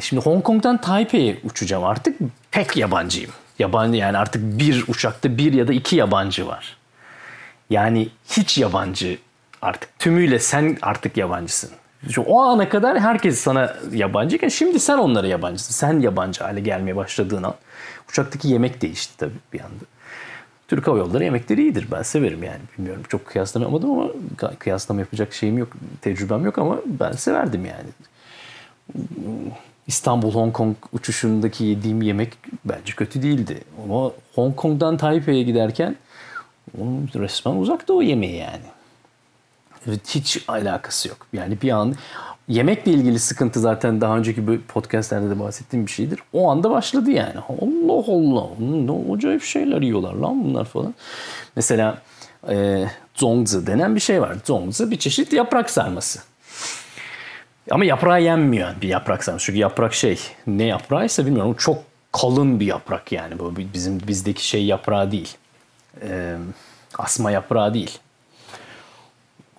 E 0.00 0.02
şimdi 0.02 0.22
Hong 0.22 0.44
Kong'dan 0.44 0.80
Taipei'ye 0.80 1.36
uçacağım 1.44 1.84
artık. 1.84 2.18
Pek 2.50 2.76
yabancıyım. 2.76 3.30
Yabancı 3.58 3.96
yani 3.96 4.18
artık 4.18 4.58
bir 4.58 4.84
uçakta 4.88 5.38
bir 5.38 5.52
ya 5.52 5.68
da 5.68 5.72
iki 5.72 5.96
yabancı 5.96 6.46
var. 6.46 6.76
Yani 7.70 8.08
hiç 8.30 8.58
yabancı 8.58 9.18
artık. 9.62 9.98
Tümüyle 9.98 10.38
sen 10.38 10.78
artık 10.82 11.16
yabancısın. 11.16 11.70
Çünkü 12.02 12.20
o 12.20 12.40
ana 12.40 12.68
kadar 12.68 13.00
herkes 13.00 13.40
sana 13.40 13.76
yabancıyken 13.92 14.48
şimdi 14.48 14.80
sen 14.80 14.98
onlara 14.98 15.26
yabancısın. 15.26 15.74
Sen 15.74 16.00
yabancı 16.00 16.44
hale 16.44 16.60
gelmeye 16.60 16.96
başladığın 16.96 17.42
an. 17.42 17.54
Uçaktaki 18.10 18.48
yemek 18.48 18.82
değişti 18.82 19.16
tabii 19.18 19.38
bir 19.52 19.60
anda. 19.60 19.84
Türk 20.68 20.86
Hava 20.86 20.98
Yolları 20.98 21.24
yemekleri 21.24 21.62
iyidir. 21.62 21.86
Ben 21.92 22.02
severim 22.02 22.42
yani. 22.42 22.60
Bilmiyorum 22.78 23.02
çok 23.08 23.26
kıyaslanamadım 23.26 23.90
ama 23.90 24.10
kıyaslama 24.58 25.00
yapacak 25.00 25.34
şeyim 25.34 25.58
yok. 25.58 25.68
Tecrübem 26.02 26.44
yok 26.44 26.58
ama 26.58 26.76
ben 26.86 27.12
severdim 27.12 27.66
yani. 27.66 27.88
İstanbul 29.86 30.32
Hong 30.32 30.52
Kong 30.52 30.76
uçuşundaki 30.92 31.64
yediğim 31.64 32.02
yemek 32.02 32.32
bence 32.64 32.92
kötü 32.92 33.22
değildi. 33.22 33.64
Ama 33.84 34.10
Hong 34.34 34.56
Kong'dan 34.56 34.96
Taipei'ye 34.96 35.42
giderken 35.42 35.96
onun 36.80 37.10
resmen 37.14 37.56
uzakta 37.56 37.92
o 37.92 38.02
yemeği 38.02 38.36
yani. 38.36 38.64
Hiç 40.06 40.44
alakası 40.48 41.08
yok. 41.08 41.26
Yani 41.32 41.62
bir 41.62 41.70
an 41.70 41.94
yemekle 42.48 42.92
ilgili 42.92 43.18
sıkıntı 43.18 43.60
zaten 43.60 44.00
daha 44.00 44.18
önceki 44.18 44.60
podcastlerde 44.68 45.30
de 45.30 45.40
bahsettiğim 45.40 45.86
bir 45.86 45.90
şeydir. 45.90 46.20
O 46.32 46.50
anda 46.50 46.70
başladı 46.70 47.10
yani. 47.10 47.38
Allah 47.48 48.04
Allah 48.12 48.46
ne 48.58 49.14
acayip 49.14 49.42
şeyler 49.42 49.82
yiyorlar 49.82 50.14
lan 50.14 50.44
bunlar 50.44 50.64
falan. 50.64 50.94
Mesela 51.56 51.98
e, 52.48 52.84
zongzi 53.14 53.66
denen 53.66 53.94
bir 53.94 54.00
şey 54.00 54.22
var. 54.22 54.36
Zongzi 54.44 54.90
bir 54.90 54.98
çeşit 54.98 55.32
yaprak 55.32 55.70
sarması. 55.70 56.29
Ama 57.70 57.84
yaprağı 57.84 58.22
yenmiyor 58.22 58.68
bir 58.82 58.88
yaprak 58.88 59.24
sarması. 59.24 59.46
Çünkü 59.46 59.58
yaprak 59.58 59.94
şey 59.94 60.18
ne 60.46 60.64
yaprağıysa 60.64 61.26
bilmiyorum. 61.26 61.54
Çok 61.58 61.82
kalın 62.12 62.60
bir 62.60 62.66
yaprak 62.66 63.12
yani. 63.12 63.38
Bu 63.38 63.52
bizim 63.74 64.00
bizdeki 64.08 64.48
şey 64.48 64.64
yaprağı 64.64 65.12
değil. 65.12 65.36
E, 66.02 66.36
asma 66.98 67.30
yaprağı 67.30 67.74
değil. 67.74 67.98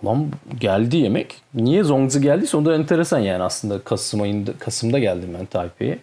Lan 0.05 0.31
geldi 0.59 0.97
yemek. 0.97 1.41
Niye 1.53 1.83
Zongzi 1.83 2.21
geldiyse 2.21 2.57
o 2.57 2.65
da 2.65 2.75
enteresan 2.75 3.19
yani 3.19 3.43
aslında 3.43 3.79
Kasım 3.79 4.21
ayında 4.21 4.51
Kasım'da 4.59 4.99
geldim 4.99 5.29
ben 5.39 5.45
Taipei'ye. 5.45 5.99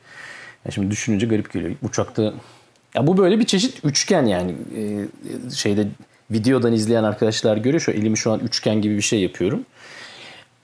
Yani 0.64 0.72
şimdi 0.74 0.90
düşününce 0.90 1.26
garip 1.26 1.52
geliyor. 1.52 1.74
Uçakta 1.82 2.32
ya 2.94 3.06
bu 3.06 3.18
böyle 3.18 3.38
bir 3.38 3.44
çeşit 3.44 3.84
üçgen 3.84 4.26
yani 4.26 4.54
ee, 4.76 5.50
şeyde 5.54 5.86
videodan 6.30 6.72
izleyen 6.72 7.04
arkadaşlar 7.04 7.56
görüyor. 7.56 7.80
Şu 7.80 7.90
elimi 7.90 8.18
şu 8.18 8.32
an 8.32 8.40
üçgen 8.40 8.82
gibi 8.82 8.96
bir 8.96 9.02
şey 9.02 9.20
yapıyorum. 9.20 9.64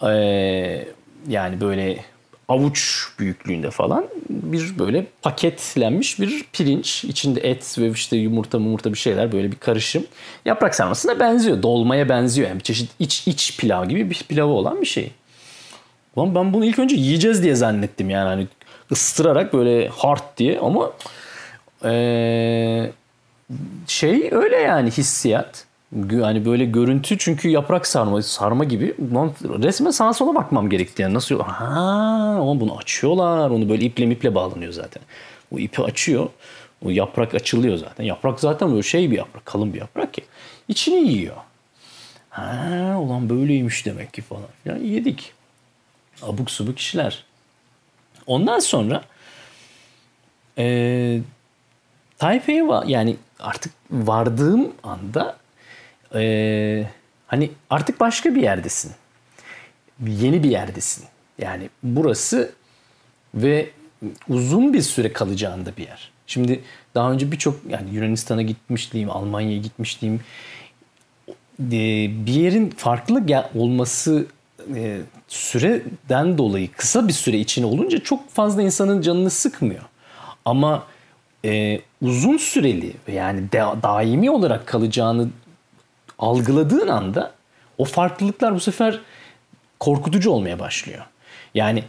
Ee, 0.03 0.87
yani 1.29 1.61
böyle 1.61 2.05
avuç 2.49 3.09
büyüklüğünde 3.19 3.71
falan 3.71 4.07
bir 4.29 4.79
böyle 4.79 5.07
paketlenmiş 5.23 6.21
bir 6.21 6.45
pirinç. 6.53 7.05
içinde 7.05 7.41
et 7.41 7.79
ve 7.79 7.91
işte 7.91 8.17
yumurta 8.17 8.59
yumurta 8.59 8.93
bir 8.93 8.99
şeyler 8.99 9.33
böyle 9.33 9.53
bir 9.53 9.57
karışım. 9.57 10.05
Yaprak 10.45 10.75
sarmasına 10.75 11.21
benziyor. 11.21 11.63
Dolmaya 11.63 12.09
benziyor. 12.09 12.49
Yani 12.49 12.59
bir 12.59 12.65
çeşit 12.65 12.91
iç 12.99 13.29
iç 13.29 13.59
pilav 13.59 13.89
gibi 13.89 14.11
bir 14.11 14.25
pilavı 14.29 14.53
olan 14.53 14.81
bir 14.81 14.87
şey. 14.87 15.11
Ulan 16.17 16.35
ben 16.35 16.53
bunu 16.53 16.65
ilk 16.65 16.79
önce 16.79 16.97
yiyeceğiz 16.97 17.43
diye 17.43 17.55
zannettim 17.55 18.11
yani 18.11 18.29
hani 18.29 18.47
ısıtırarak 18.93 19.53
böyle 19.53 19.89
hard 19.89 20.37
diye 20.37 20.59
ama 20.59 20.93
ee, 21.85 22.91
şey 23.87 24.29
öyle 24.33 24.57
yani 24.57 24.91
hissiyat. 24.91 25.65
Yani 26.11 26.45
böyle 26.45 26.65
görüntü 26.65 27.19
çünkü 27.19 27.49
yaprak 27.49 27.87
sarma 27.87 28.23
sarma 28.23 28.65
gibi. 28.65 28.95
Resmen 29.63 29.91
sağa 29.91 30.13
sola 30.13 30.35
bakmam 30.35 30.71
gerekti 30.71 31.03
yani. 31.03 31.15
Nasıl 31.15 31.41
ha 31.41 31.65
ama 32.41 32.61
bunu 32.61 32.77
açıyorlar. 32.79 33.51
Onu 33.51 33.69
böyle 33.69 33.85
iple 33.85 34.07
miple 34.07 34.35
bağlanıyor 34.35 34.73
zaten. 34.73 35.03
O 35.55 35.59
ipi 35.59 35.83
açıyor. 35.83 36.29
O 36.85 36.91
yaprak 36.91 37.35
açılıyor 37.35 37.77
zaten. 37.77 38.05
Yaprak 38.05 38.41
zaten 38.41 38.71
böyle 38.71 38.83
şey 38.83 39.11
bir 39.11 39.17
yaprak 39.17 39.47
kalın 39.47 39.75
bir 39.75 39.79
yaprak 39.79 40.15
ki 40.15 40.23
içini 40.69 41.13
yiyor. 41.13 41.37
Ha 42.31 42.97
ulan 43.01 43.29
böyleymiş 43.29 43.87
demek 43.87 44.13
ki 44.15 44.23
falan. 44.23 44.49
Yani 44.65 44.89
yedik. 44.89 45.33
Abuk 46.23 46.51
subuk 46.51 46.79
işler. 46.79 47.25
Ondan 48.27 48.59
sonra 48.59 49.05
e, 50.59 51.21
Taipei'ye 52.19 52.65
yani 52.87 53.17
artık 53.41 53.73
vardığım 53.91 54.73
anda 54.83 55.37
e, 56.15 56.87
hani 57.27 57.51
artık 57.71 58.01
başka 58.01 58.35
bir 58.35 58.43
yerdesin. 58.43 58.93
Yeni 60.07 60.43
bir 60.43 60.51
yerdesin. 60.51 61.05
Yani 61.39 61.71
burası 61.83 62.53
ve 63.35 63.71
uzun 64.29 64.73
bir 64.73 64.83
süre 64.83 65.13
kalacağında 65.13 65.77
bir 65.77 65.87
yer. 65.87 66.11
Şimdi 66.27 66.61
daha 66.95 67.13
önce 67.13 67.33
birçok 67.33 67.61
yani 67.69 67.95
Yunanistan'a 67.95 68.43
gitmişliğim, 68.43 69.11
Almanya'ya 69.11 69.59
gitmişliğim. 69.59 70.21
E, 71.61 72.09
bir 72.27 72.33
yerin 72.33 72.71
farklı 72.71 73.23
olması 73.55 74.27
e, 74.75 75.01
süreden 75.29 76.39
dolayı 76.39 76.73
kısa 76.73 77.09
bir 77.09 77.13
süre 77.13 77.39
içine 77.39 77.67
olunca 77.67 77.99
çok 77.99 78.31
fazla 78.31 78.63
insanın 78.63 79.01
canını 79.01 79.31
sıkmıyor. 79.31 79.83
Ama 80.45 80.87
e, 81.45 81.81
uzun 82.03 82.37
süreli 82.37 82.93
yani 83.13 83.53
da- 83.53 83.83
daimi 83.83 84.31
olarak 84.31 84.67
kalacağını 84.67 85.29
algıladığın 86.19 86.89
anda 86.89 87.33
o 87.79 87.85
farklılıklar 87.85 88.55
bu 88.55 88.61
sefer 88.61 89.01
korkutucu 89.81 90.31
olmaya 90.31 90.59
başlıyor. 90.59 91.05
Yani 91.55 91.85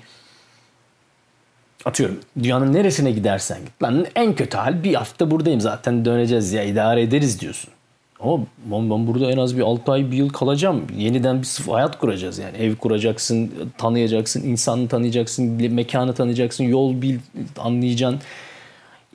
atıyorum 1.85 2.19
dünyanın 2.43 2.73
neresine 2.73 3.11
gidersen 3.11 3.59
git. 3.59 3.83
Lan 3.83 4.05
en 4.15 4.35
kötü 4.35 4.57
hal 4.57 4.83
bir 4.83 4.95
hafta 4.95 5.31
buradayım 5.31 5.61
zaten 5.61 6.05
döneceğiz 6.05 6.53
ya 6.53 6.63
idare 6.63 7.01
ederiz 7.01 7.41
diyorsun. 7.41 7.69
Ama 8.19 8.37
ben, 8.65 8.89
ben 8.89 9.07
burada 9.07 9.31
en 9.31 9.37
az 9.37 9.57
bir 9.57 9.61
6 9.61 9.91
ay 9.91 10.11
bir 10.11 10.17
yıl 10.17 10.29
kalacağım. 10.29 10.87
Yeniden 10.97 11.39
bir 11.39 11.45
sıfır 11.45 11.73
hayat 11.73 11.99
kuracağız 11.99 12.37
yani. 12.37 12.57
Ev 12.57 12.75
kuracaksın, 12.75 13.51
tanıyacaksın, 13.77 14.43
insanı 14.43 14.87
tanıyacaksın, 14.87 15.45
mekanı 15.73 16.13
tanıyacaksın, 16.13 16.63
yol 16.63 17.01
bil, 17.01 17.19
anlayacaksın. 17.57 18.21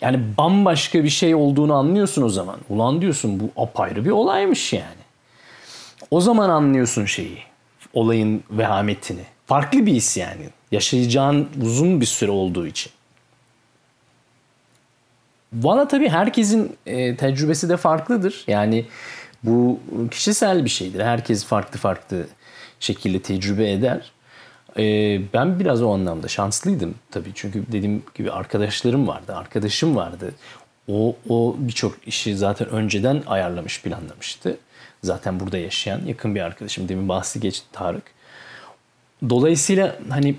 Yani 0.00 0.20
bambaşka 0.38 1.04
bir 1.04 1.08
şey 1.08 1.34
olduğunu 1.34 1.74
anlıyorsun 1.74 2.22
o 2.22 2.28
zaman. 2.28 2.56
Ulan 2.68 3.00
diyorsun 3.00 3.40
bu 3.40 3.62
apayrı 3.62 4.04
bir 4.04 4.10
olaymış 4.10 4.72
yani. 4.72 4.99
O 6.10 6.20
zaman 6.20 6.48
anlıyorsun 6.48 7.04
şeyi. 7.04 7.38
Olayın 7.92 8.44
vehametini. 8.50 9.24
Farklı 9.46 9.86
bir 9.86 9.92
his 9.92 10.16
yani. 10.16 10.48
Yaşayacağın 10.72 11.48
uzun 11.62 12.00
bir 12.00 12.06
süre 12.06 12.30
olduğu 12.30 12.66
için. 12.66 12.92
Valla 15.52 15.88
tabii 15.88 16.08
herkesin 16.08 16.76
e, 16.86 17.16
tecrübesi 17.16 17.68
de 17.68 17.76
farklıdır. 17.76 18.44
Yani 18.48 18.86
bu 19.42 19.80
kişisel 20.10 20.64
bir 20.64 20.70
şeydir. 20.70 21.00
Herkes 21.00 21.44
farklı 21.44 21.78
farklı 21.78 22.26
şekilde 22.80 23.22
tecrübe 23.22 23.72
eder. 23.72 24.12
E, 24.78 24.82
ben 25.32 25.60
biraz 25.60 25.82
o 25.82 25.92
anlamda 25.92 26.28
şanslıydım 26.28 26.94
tabii. 27.10 27.30
Çünkü 27.34 27.64
dediğim 27.72 28.02
gibi 28.14 28.32
arkadaşlarım 28.32 29.08
vardı, 29.08 29.36
arkadaşım 29.36 29.96
vardı. 29.96 30.34
O, 30.88 31.16
o 31.28 31.56
birçok 31.58 32.08
işi 32.08 32.36
zaten 32.36 32.68
önceden 32.68 33.22
ayarlamış, 33.26 33.82
planlamıştı. 33.82 34.56
Zaten 35.02 35.40
burada 35.40 35.58
yaşayan 35.58 36.00
yakın 36.06 36.34
bir 36.34 36.40
arkadaşım. 36.40 36.88
Demin 36.88 37.08
bahsi 37.08 37.40
geçti 37.40 37.66
Tarık. 37.72 38.02
Dolayısıyla 39.28 39.96
hani 40.08 40.36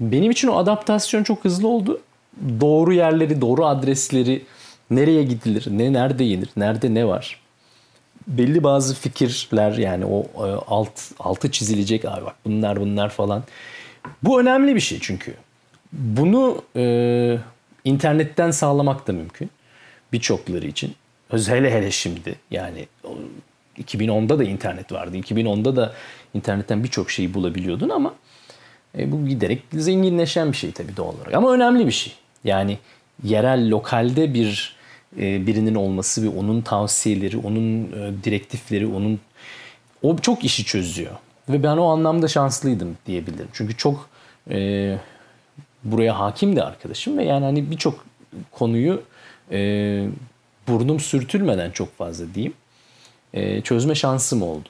benim 0.00 0.30
için 0.30 0.48
o 0.48 0.56
adaptasyon 0.56 1.22
çok 1.22 1.44
hızlı 1.44 1.68
oldu. 1.68 2.00
Doğru 2.60 2.92
yerleri, 2.92 3.40
doğru 3.40 3.66
adresleri, 3.66 4.42
nereye 4.90 5.22
gidilir, 5.22 5.66
ne 5.70 5.92
nerede 5.92 6.24
yenir, 6.24 6.50
nerede 6.56 6.94
ne 6.94 7.06
var. 7.06 7.40
Belli 8.26 8.62
bazı 8.62 8.94
fikirler 8.94 9.72
yani 9.72 10.04
o 10.04 10.22
e, 10.34 10.50
alt 10.66 11.00
altı 11.18 11.50
çizilecek 11.50 12.04
abi 12.04 12.24
bak 12.24 12.36
bunlar 12.44 12.80
bunlar 12.80 13.08
falan. 13.08 13.44
Bu 14.22 14.40
önemli 14.40 14.74
bir 14.74 14.80
şey 14.80 14.98
çünkü. 15.00 15.34
Bunu 15.92 16.62
e, 16.76 17.38
internetten 17.84 18.50
sağlamak 18.50 19.06
da 19.06 19.12
mümkün. 19.12 19.50
Birçokları 20.12 20.66
için. 20.66 20.94
Hele 21.30 21.74
hele 21.74 21.90
şimdi 21.90 22.34
yani 22.50 22.86
2010'da 23.80 24.38
da 24.38 24.44
internet 24.44 24.92
vardı. 24.92 25.16
2010'da 25.16 25.76
da 25.76 25.94
internetten 26.34 26.84
birçok 26.84 27.10
şeyi 27.10 27.34
bulabiliyordun 27.34 27.88
ama 27.88 28.14
e, 28.98 29.12
bu 29.12 29.26
giderek 29.26 29.62
zenginleşen 29.72 30.52
bir 30.52 30.56
şey 30.56 30.72
tabii 30.72 30.96
doğal 30.96 31.14
olarak. 31.14 31.34
Ama 31.34 31.52
önemli 31.52 31.86
bir 31.86 31.92
şey. 31.92 32.12
Yani 32.44 32.78
yerel, 33.24 33.70
lokalde 33.70 34.34
bir 34.34 34.76
e, 35.18 35.46
birinin 35.46 35.74
olması 35.74 36.22
ve 36.22 36.28
onun 36.38 36.60
tavsiyeleri, 36.60 37.36
onun 37.36 37.82
e, 37.82 38.24
direktifleri, 38.24 38.86
onun 38.86 39.20
o 40.02 40.16
çok 40.16 40.44
işi 40.44 40.64
çözüyor. 40.64 41.12
Ve 41.48 41.62
ben 41.62 41.76
o 41.76 41.84
anlamda 41.84 42.28
şanslıydım 42.28 42.96
diyebilirim. 43.06 43.48
Çünkü 43.52 43.76
çok 43.76 44.08
e, 44.50 44.98
buraya 45.84 46.18
hakim 46.18 46.56
de 46.56 46.62
arkadaşım 46.62 47.18
ve 47.18 47.24
yani 47.24 47.44
hani 47.44 47.70
birçok 47.70 48.04
konuyu 48.50 49.02
e, 49.52 49.58
burnum 50.68 51.00
sürtülmeden 51.00 51.70
çok 51.70 51.96
fazla 51.96 52.34
diyeyim 52.34 52.54
e, 53.34 53.60
çözme 53.60 53.94
şansım 53.94 54.42
oldu. 54.42 54.68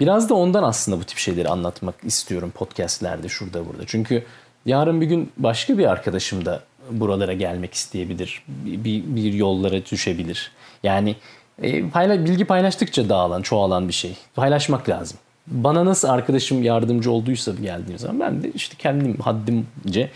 Biraz 0.00 0.28
da 0.28 0.34
ondan 0.34 0.62
aslında 0.62 1.00
bu 1.00 1.04
tip 1.04 1.18
şeyleri 1.18 1.48
anlatmak 1.48 1.94
istiyorum 2.04 2.52
podcastlerde 2.54 3.28
şurada 3.28 3.66
burada. 3.66 3.82
Çünkü 3.86 4.24
yarın 4.66 5.00
bir 5.00 5.06
gün 5.06 5.32
başka 5.36 5.78
bir 5.78 5.86
arkadaşım 5.86 6.44
da 6.44 6.62
buralara 6.90 7.32
gelmek 7.32 7.74
isteyebilir. 7.74 8.42
Bir, 8.48 9.16
bir 9.16 9.32
yollara 9.32 9.86
düşebilir. 9.86 10.52
Yani 10.82 11.16
e, 11.62 11.88
payla, 11.88 12.24
bilgi 12.24 12.44
paylaştıkça 12.44 13.08
dağılan, 13.08 13.42
çoğalan 13.42 13.88
bir 13.88 13.92
şey. 13.92 14.16
Paylaşmak 14.34 14.88
lazım. 14.88 15.18
Bana 15.46 15.84
nasıl 15.84 16.08
arkadaşım 16.08 16.62
yardımcı 16.62 17.10
olduysa 17.10 17.52
geldiğim 17.52 17.98
zaman 17.98 18.20
ben 18.20 18.42
de 18.42 18.50
işte 18.54 18.76
kendim 18.78 19.16
haddimce 19.16 20.10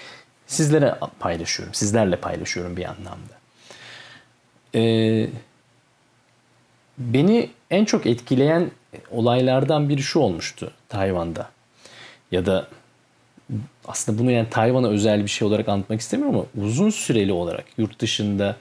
sizlere 0.46 0.94
paylaşıyorum. 1.20 1.74
Sizlerle 1.74 2.16
paylaşıyorum 2.16 2.76
bir 2.76 2.85
anlamda. 2.85 3.35
Eee 4.74 5.31
Beni 6.98 7.50
en 7.70 7.85
çok 7.85 8.07
etkileyen 8.07 8.70
olaylardan 9.11 9.88
biri 9.88 10.02
şu 10.02 10.18
olmuştu 10.18 10.72
Tayvan'da. 10.88 11.50
Ya 12.31 12.46
da 12.46 12.68
aslında 13.88 14.18
bunu 14.18 14.31
yani 14.31 14.50
Tayvan'a 14.50 14.88
özel 14.88 15.22
bir 15.22 15.28
şey 15.28 15.48
olarak 15.48 15.68
anlatmak 15.68 16.00
istemiyorum 16.00 16.37
ama 16.37 16.66
uzun 16.66 16.90
süreli 16.90 17.33
olarak 17.33 17.64
yurt 17.78 17.98
dışında 18.00 18.57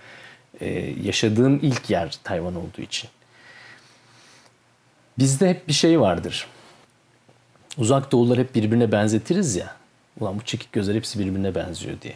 e, 0.61 0.69
yaşadığım 1.03 1.59
ilk 1.61 1.89
yer 1.89 2.17
Tayvan 2.23 2.55
olduğu 2.55 2.81
için. 2.81 3.09
Bizde 5.19 5.49
hep 5.49 5.67
bir 5.67 5.73
şey 5.73 5.99
vardır. 5.99 6.47
Uzak 7.77 8.11
doğular 8.11 8.39
hep 8.39 8.55
birbirine 8.55 8.91
benzetiriz 8.91 9.55
ya. 9.55 9.75
Ulan 10.19 10.39
bu 10.39 10.45
çekik 10.45 10.71
gözler 10.71 10.95
hepsi 10.95 11.19
birbirine 11.19 11.55
benziyor 11.55 12.01
diye. 12.01 12.15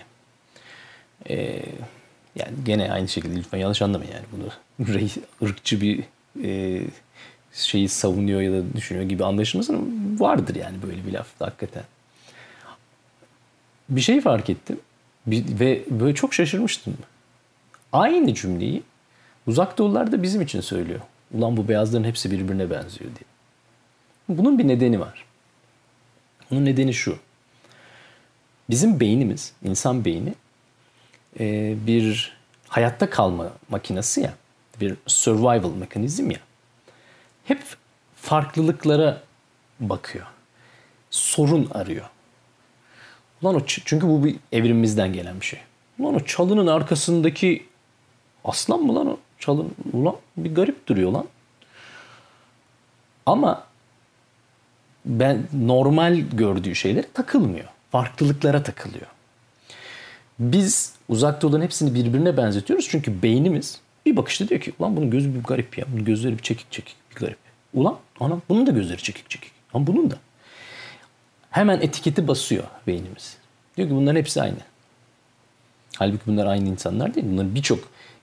Ee, 1.30 1.62
yani 2.36 2.54
gene 2.66 2.92
aynı 2.92 3.08
şekilde 3.08 3.36
lütfen 3.36 3.58
yanlış 3.58 3.82
anlamayın 3.82 4.14
yani 4.14 4.26
bunu 4.32 4.50
reis, 4.94 5.18
ırkçı 5.44 5.82
bir 5.82 6.04
e, 6.44 6.82
şeyi 7.54 7.90
savunuyor 7.90 8.42
ya 8.42 8.52
da 8.52 8.74
düşünüyor 8.76 9.10
gibi 9.10 9.26
anlaşılmasın 9.26 10.18
vardır 10.20 10.56
yani 10.56 10.78
böyle 10.84 11.08
bir 11.08 11.14
laf 11.14 11.28
hakikaten. 11.40 11.84
Bir 13.90 14.02
şey 14.02 14.22
fark 14.22 14.50
ettim 14.50 14.80
bir, 15.28 15.60
ve 15.60 15.84
böyle 15.90 16.16
çok 16.16 16.34
şaşırmıştım. 16.34 16.98
Aynı 17.94 18.34
cümleyi 18.34 18.84
uzak 19.48 19.78
doğular 19.78 20.12
da 20.12 20.24
bizim 20.24 20.42
için 20.42 20.62
söylüyor. 20.62 21.00
Ulan 21.34 21.58
bu 21.58 21.68
beyazların 21.68 22.04
hepsi 22.04 22.32
birbirine 22.32 22.70
benziyor 22.70 23.12
diye. 23.12 23.26
Bunun 24.30 24.60
bir 24.60 24.68
nedeni 24.68 25.00
var. 25.00 25.26
Bunun 26.52 26.66
nedeni 26.66 26.94
şu. 26.94 27.18
Bizim 28.70 29.00
beynimiz, 29.00 29.54
insan 29.64 30.06
beyni 30.06 30.34
e, 31.40 31.76
bir 31.88 32.38
hayatta 32.68 33.10
kalma 33.10 33.52
makinesi 33.70 34.22
ya, 34.22 34.34
bir 34.82 34.96
survival 35.08 35.72
mekanizm 35.76 36.32
ya. 36.32 36.40
Hep 37.46 37.64
farklılıklara 38.16 39.22
bakıyor. 39.80 40.26
Sorun 41.10 41.70
arıyor. 41.74 42.06
Ulan 43.42 43.56
o 43.56 43.62
çünkü 43.66 44.08
bu 44.08 44.24
bir 44.24 44.36
evrimimizden 44.52 45.14
gelen 45.14 45.40
bir 45.40 45.46
şey. 45.46 45.60
Ulan 46.00 46.16
o 46.16 46.20
çalının 46.20 46.68
arkasındaki 46.68 47.66
aslan 48.46 48.82
mı 48.82 48.96
lan 48.96 49.08
o? 49.08 49.18
Çalın 49.40 49.76
ulan 49.94 50.16
bir 50.38 50.56
garip 50.56 50.88
duruyor 50.88 51.12
lan. 51.12 51.28
Ama 53.26 53.64
ben 55.06 55.48
normal 55.54 56.16
gördüğü 56.16 56.76
şeylere 56.76 57.12
takılmıyor. 57.14 57.68
Farklılıklara 57.92 58.64
takılıyor. 58.64 59.08
Biz 60.40 60.94
uzak 61.10 61.42
doğuların 61.42 61.62
hepsini 61.62 61.94
birbirine 61.94 62.38
benzetiyoruz. 62.38 62.88
Çünkü 62.90 63.22
beynimiz 63.22 63.80
bir 64.06 64.18
bakışta 64.18 64.48
diyor 64.48 64.62
ki 64.62 64.74
ulan 64.80 64.98
bunun 64.98 65.10
gözü 65.10 65.36
bir 65.36 65.44
garip 65.44 65.78
ya. 65.78 65.86
Bunun 65.94 66.06
gözleri 66.06 66.38
bir 66.38 66.44
çekik 66.44 66.72
çekik 66.72 66.96
bir 67.12 67.16
garip. 67.16 67.38
Ulan 67.74 67.98
anam 68.20 68.42
bunun 68.50 68.68
da 68.68 68.72
gözleri 68.72 69.04
çekik 69.04 69.30
çekik. 69.30 69.52
Ama 69.74 69.88
bunun 69.88 70.12
da. 70.12 70.18
Hemen 71.50 71.82
etiketi 71.82 72.28
basıyor 72.28 72.64
beynimiz. 72.88 73.38
Diyor 73.78 73.90
ki 73.90 73.96
bunların 73.96 74.20
hepsi 74.20 74.42
aynı. 74.42 74.58
Halbuki 75.98 76.24
bunlar 76.28 76.46
aynı 76.46 76.70
insanlar 76.70 77.16
değil. 77.16 77.28
Bunların 77.30 77.56
birçok 77.56 77.80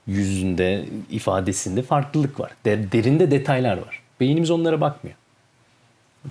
yüzünde, 0.07 0.85
ifadesinde 1.09 1.81
farklılık 1.81 2.39
var. 2.39 2.51
Derinde 2.65 3.31
detaylar 3.31 3.77
var. 3.77 4.01
Beynimiz 4.19 4.51
onlara 4.51 4.81
bakmıyor. 4.81 5.17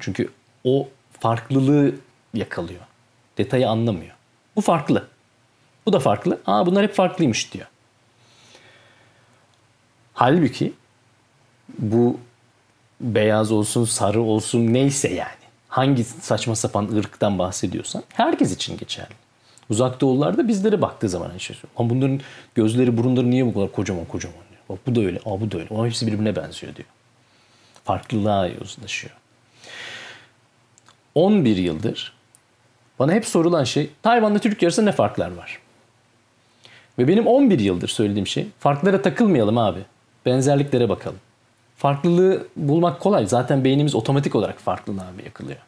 Çünkü 0.00 0.30
o 0.64 0.88
farklılığı 1.20 1.94
yakalıyor. 2.34 2.80
Detayı 3.38 3.68
anlamıyor. 3.68 4.14
Bu 4.56 4.60
farklı. 4.60 5.08
Bu 5.86 5.92
da 5.92 5.98
farklı. 5.98 6.40
Aa 6.46 6.66
bunlar 6.66 6.84
hep 6.84 6.94
farklıymış 6.94 7.52
diyor. 7.52 7.66
Halbuki 10.14 10.72
bu 11.78 12.20
beyaz 13.00 13.52
olsun, 13.52 13.84
sarı 13.84 14.20
olsun 14.20 14.74
neyse 14.74 15.08
yani. 15.08 15.42
Hangi 15.68 16.04
saçma 16.04 16.56
sapan 16.56 16.88
ırktan 16.96 17.38
bahsediyorsan 17.38 18.02
herkes 18.08 18.52
için 18.54 18.76
geçerli. 18.76 19.14
Uzak 19.70 20.00
doğularda 20.00 20.48
bizlere 20.48 20.82
baktığı 20.82 21.08
zaman 21.08 21.28
hani 21.28 21.40
şey 21.40 21.56
Ama 21.76 21.90
bunların 21.90 22.20
gözleri, 22.54 22.96
burunları 22.96 23.30
niye 23.30 23.46
bu 23.46 23.54
kadar 23.54 23.72
kocaman 23.72 24.04
kocaman 24.04 24.36
diyor. 24.50 24.62
Bak 24.68 24.78
bu 24.86 24.94
da 24.94 25.00
öyle, 25.00 25.18
aa 25.18 25.40
bu 25.40 25.50
da 25.50 25.58
öyle. 25.58 25.68
Ama 25.70 25.86
hepsi 25.86 26.06
birbirine 26.06 26.36
benziyor 26.36 26.76
diyor. 26.76 26.88
Farklılığa 27.84 28.48
uzlaşıyor. 28.60 29.14
11 31.14 31.56
yıldır 31.56 32.12
bana 32.98 33.12
hep 33.12 33.26
sorulan 33.26 33.64
şey 33.64 33.90
Tayvan'da 34.02 34.38
Türk 34.38 34.62
arasında 34.62 34.86
ne 34.86 34.92
farklar 34.92 35.36
var? 35.36 35.61
Ve 36.98 37.08
benim 37.08 37.26
11 37.26 37.58
yıldır 37.58 37.88
söylediğim 37.88 38.26
şey 38.26 38.48
farklara 38.58 39.02
takılmayalım 39.02 39.58
abi. 39.58 39.80
Benzerliklere 40.26 40.88
bakalım. 40.88 41.18
Farklılığı 41.76 42.46
bulmak 42.56 43.00
kolay. 43.00 43.26
Zaten 43.26 43.64
beynimiz 43.64 43.94
otomatik 43.94 44.34
olarak 44.34 44.58
farklılığa 44.58 45.06
yakılıyor. 45.24 45.58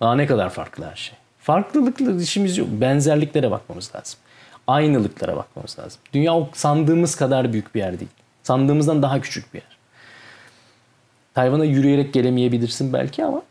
Aa 0.00 0.14
ne 0.14 0.26
kadar 0.26 0.50
farklı 0.50 0.84
her 0.90 0.96
şey. 0.96 1.14
Farklılıkla 1.40 2.22
işimiz 2.22 2.58
yok. 2.58 2.68
Benzerliklere 2.70 3.50
bakmamız 3.50 3.94
lazım. 3.94 4.18
Aynılıklara 4.66 5.36
bakmamız 5.36 5.78
lazım. 5.78 6.00
Dünya 6.12 6.34
o 6.34 6.48
sandığımız 6.52 7.16
kadar 7.16 7.52
büyük 7.52 7.74
bir 7.74 7.80
yer 7.80 8.00
değil. 8.00 8.10
Sandığımızdan 8.42 9.02
daha 9.02 9.20
küçük 9.20 9.54
bir 9.54 9.58
yer. 9.58 9.78
Tayvan'a 11.34 11.64
yürüyerek 11.64 12.14
gelemeyebilirsin 12.14 12.92
belki 12.92 13.24
ama 13.24 13.42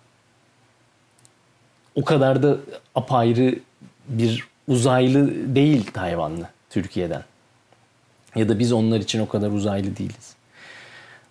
o 1.95 2.05
kadar 2.05 2.43
da 2.43 2.57
apayrı 2.95 3.59
bir 4.07 4.47
uzaylı 4.67 5.55
değil 5.55 5.91
Tayvanlı 5.93 6.49
Türkiye'den. 6.81 7.23
Ya 8.35 8.49
da 8.49 8.59
biz 8.59 8.71
onlar 8.71 8.99
için 8.99 9.19
o 9.19 9.27
kadar 9.27 9.51
uzaylı 9.51 9.97
değiliz. 9.97 10.35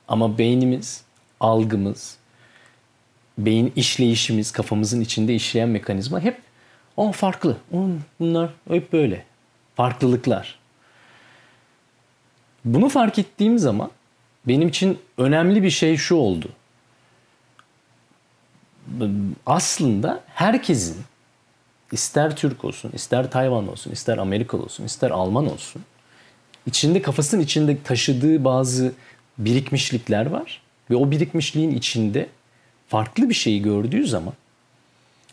Ama 0.09 0.39
beynimiz, 0.39 1.03
algımız, 1.41 2.17
beyin 3.39 3.73
işleyişimiz, 3.77 4.51
kafamızın 4.53 5.01
içinde 5.01 5.35
işleyen 5.35 5.69
mekanizma 5.69 6.21
hep 6.21 6.41
o 6.97 7.13
farklı. 7.13 7.57
Bunlar 8.21 8.51
hep 8.69 8.93
böyle. 8.93 9.25
Farklılıklar. 9.77 10.59
Bunu 12.65 12.89
fark 12.89 13.19
ettiğim 13.19 13.59
zaman 13.59 13.91
benim 14.49 14.69
için 14.69 14.99
önemli 15.19 15.63
bir 15.63 15.71
şey 15.71 15.97
şu 15.97 16.15
oldu. 16.15 16.49
Aslında 19.47 20.21
herkesin 20.27 20.97
ister 21.97 22.37
Türk 22.37 22.65
olsun, 22.65 22.91
ister 22.95 23.31
Tayvan 23.31 23.69
olsun, 23.69 23.91
ister 23.91 24.19
Amerikalı 24.19 24.63
olsun, 24.63 24.85
ister 24.85 25.11
Alman 25.11 25.53
olsun 25.53 25.83
içinde 26.67 27.03
kafasının 27.03 27.43
içinde 27.43 27.83
taşıdığı 27.83 28.45
bazı 28.45 28.93
birikmişlikler 29.39 30.27
var 30.27 30.63
ve 30.91 30.97
o 30.97 31.11
birikmişliğin 31.11 31.71
içinde 31.71 32.29
farklı 32.89 33.29
bir 33.29 33.35
şeyi 33.35 33.63
gördüğü 33.63 34.07
zaman 34.07 34.35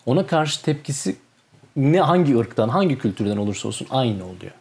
ona 0.05 0.27
karşı 0.27 0.61
tepkisi 0.61 1.15
ne 1.75 1.99
hangi 1.99 2.37
ırktan, 2.37 2.69
hangi 2.69 2.97
kültürden 2.97 3.37
olursa 3.37 3.67
olsun 3.67 3.87
aynı 3.89 4.25
oluyor. 4.25 4.51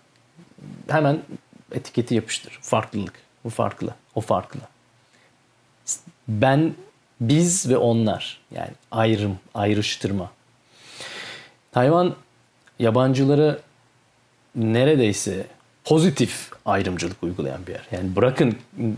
Hemen 0.89 1.19
etiketi 1.73 2.15
yapıştır. 2.15 2.59
Farklılık. 2.63 3.15
Bu 3.45 3.51
farklı. 3.51 3.95
O 4.15 4.21
farklı. 4.21 4.61
Ben, 6.29 6.75
biz 7.21 7.69
ve 7.69 7.77
onlar. 7.77 8.41
Yani 8.55 8.71
ayrım, 8.91 9.39
ayrıştırma. 9.55 10.31
Tayvan 11.73 12.15
yabancılara 12.79 13.59
neredeyse 14.55 15.47
pozitif 15.85 16.51
ayrımcılık 16.65 17.23
uygulayan 17.23 17.67
bir 17.67 17.73
yer. 17.73 17.87
Yani 17.93 18.17
bırakın 18.17 18.57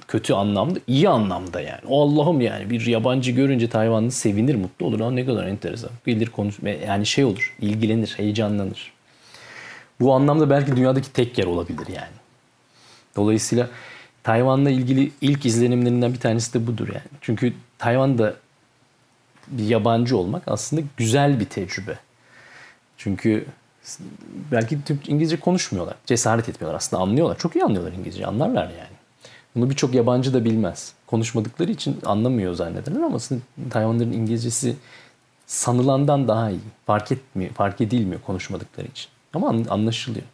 kötü 0.08 0.32
anlamda, 0.32 0.78
iyi 0.86 1.08
anlamda 1.08 1.60
yani. 1.60 1.80
O 1.88 2.02
Allah'ım 2.02 2.40
yani 2.40 2.70
bir 2.70 2.86
yabancı 2.86 3.30
görünce 3.30 3.68
Tayvanlı 3.68 4.10
sevinir, 4.10 4.54
mutlu 4.54 4.86
olur. 4.86 5.00
Ama 5.00 5.10
ne 5.10 5.26
kadar 5.26 5.46
enteresan. 5.46 5.90
Gelir 6.06 6.26
konuş 6.26 6.54
yani 6.86 7.06
şey 7.06 7.24
olur, 7.24 7.56
ilgilenir, 7.60 8.14
heyecanlanır. 8.16 8.92
Bu 10.00 10.14
anlamda 10.14 10.50
belki 10.50 10.76
dünyadaki 10.76 11.12
tek 11.12 11.38
yer 11.38 11.46
olabilir 11.46 11.86
yani. 11.86 12.14
Dolayısıyla 13.16 13.68
Tayvan'la 14.22 14.70
ilgili 14.70 15.12
ilk 15.20 15.46
izlenimlerinden 15.46 16.12
bir 16.12 16.20
tanesi 16.20 16.54
de 16.54 16.66
budur 16.66 16.88
yani. 16.88 17.06
Çünkü 17.20 17.52
Tayvan'da 17.78 18.34
bir 19.48 19.64
yabancı 19.64 20.16
olmak 20.16 20.42
aslında 20.46 20.82
güzel 20.96 21.40
bir 21.40 21.44
tecrübe. 21.44 21.98
Çünkü 23.04 23.46
belki 24.52 24.84
Türk 24.84 25.08
İngilizce 25.08 25.40
konuşmuyorlar. 25.40 25.96
Cesaret 26.06 26.48
etmiyorlar. 26.48 26.76
Aslında 26.76 27.02
anlıyorlar. 27.02 27.38
Çok 27.38 27.56
iyi 27.56 27.64
anlıyorlar 27.64 27.92
İngilizce. 27.92 28.26
Anlarlar 28.26 28.64
yani. 28.64 28.96
Bunu 29.56 29.70
birçok 29.70 29.94
yabancı 29.94 30.34
da 30.34 30.44
bilmez. 30.44 30.92
Konuşmadıkları 31.06 31.70
için 31.70 31.98
anlamıyor 32.04 32.54
zannederler 32.54 33.00
ama 33.00 33.16
aslında 33.16 33.40
Tayvanlıların 33.70 34.12
İngilizcesi 34.12 34.76
sanılandan 35.46 36.28
daha 36.28 36.50
iyi. 36.50 36.60
Fark 36.86 37.12
etmiyor, 37.12 37.52
fark 37.52 37.80
edilmiyor 37.80 38.20
konuşmadıkları 38.20 38.86
için. 38.86 39.08
Ama 39.34 39.48
anlaşılıyor. 39.48 40.26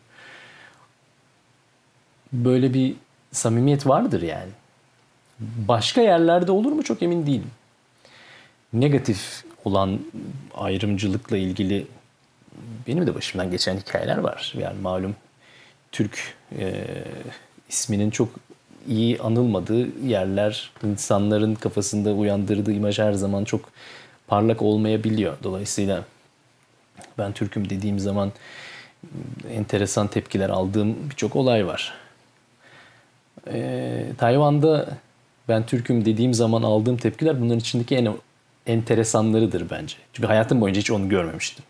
Böyle 2.33 2.75
bir 2.75 2.95
samimiyet 3.33 3.87
vardır 3.87 4.23
yani. 4.23 4.51
Başka 5.69 6.01
yerlerde 6.01 6.53
olur 6.53 6.73
mu 6.73 6.83
çok 6.83 7.03
emin 7.03 7.27
değilim. 7.27 7.51
Negatif 8.73 9.45
olan 9.65 10.01
ayrımcılıkla 10.55 11.37
ilgili 11.37 11.87
benim 12.87 13.07
de 13.07 13.15
başımdan 13.15 13.51
geçen 13.51 13.77
hikayeler 13.77 14.19
var. 14.19 14.55
Yani 14.59 14.81
malum 14.81 15.17
Türk 15.93 16.35
e, 16.59 16.85
isminin 17.69 18.11
çok 18.11 18.29
iyi 18.89 19.21
anılmadığı 19.21 20.07
yerler 20.07 20.71
insanların 20.85 21.55
kafasında 21.55 22.13
uyandırdığı 22.13 22.73
imaj 22.73 22.99
her 22.99 23.13
zaman 23.13 23.45
çok 23.45 23.71
parlak 24.27 24.63
olmayabiliyor. 24.63 25.37
Dolayısıyla 25.43 26.05
ben 27.19 27.33
Türk'üm 27.33 27.71
dediğim 27.71 27.99
zaman 27.99 28.33
enteresan 29.51 30.07
tepkiler 30.07 30.51
aldığım 30.51 31.11
birçok 31.11 31.37
olay 31.37 31.67
var. 31.67 31.95
Ee, 33.47 34.07
Tayvan'da 34.19 34.89
ben 35.49 35.67
Türk'üm 35.67 36.05
dediğim 36.05 36.35
zaman 36.35 36.63
aldığım 36.63 36.97
tepkiler 36.97 37.41
bunların 37.41 37.59
içindeki 37.59 37.97
en 37.97 38.15
enteresanlarıdır 38.67 39.71
bence. 39.71 39.97
Çünkü 40.13 40.27
hayatım 40.27 40.61
boyunca 40.61 40.81
hiç 40.81 40.91
onu 40.91 41.09
görmemiştim. 41.09 41.65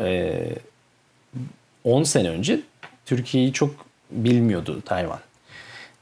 10 0.00 0.04
ee, 0.04 0.54
sene 2.04 2.30
önce 2.30 2.60
Türkiye'yi 3.06 3.52
çok 3.52 3.74
bilmiyordu 4.10 4.82
Tayvan. 4.84 5.20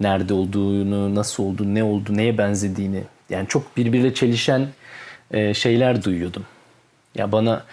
Nerede 0.00 0.34
olduğunu, 0.34 1.14
nasıl 1.14 1.42
olduğunu, 1.42 1.74
ne 1.74 1.84
oldu, 1.84 2.16
neye 2.16 2.38
benzediğini. 2.38 3.02
Yani 3.30 3.48
çok 3.48 3.76
birbiriyle 3.76 4.14
çelişen 4.14 4.68
e, 5.30 5.54
şeyler 5.54 6.04
duyuyordum. 6.04 6.46
Ya 7.14 7.32
bana 7.32 7.64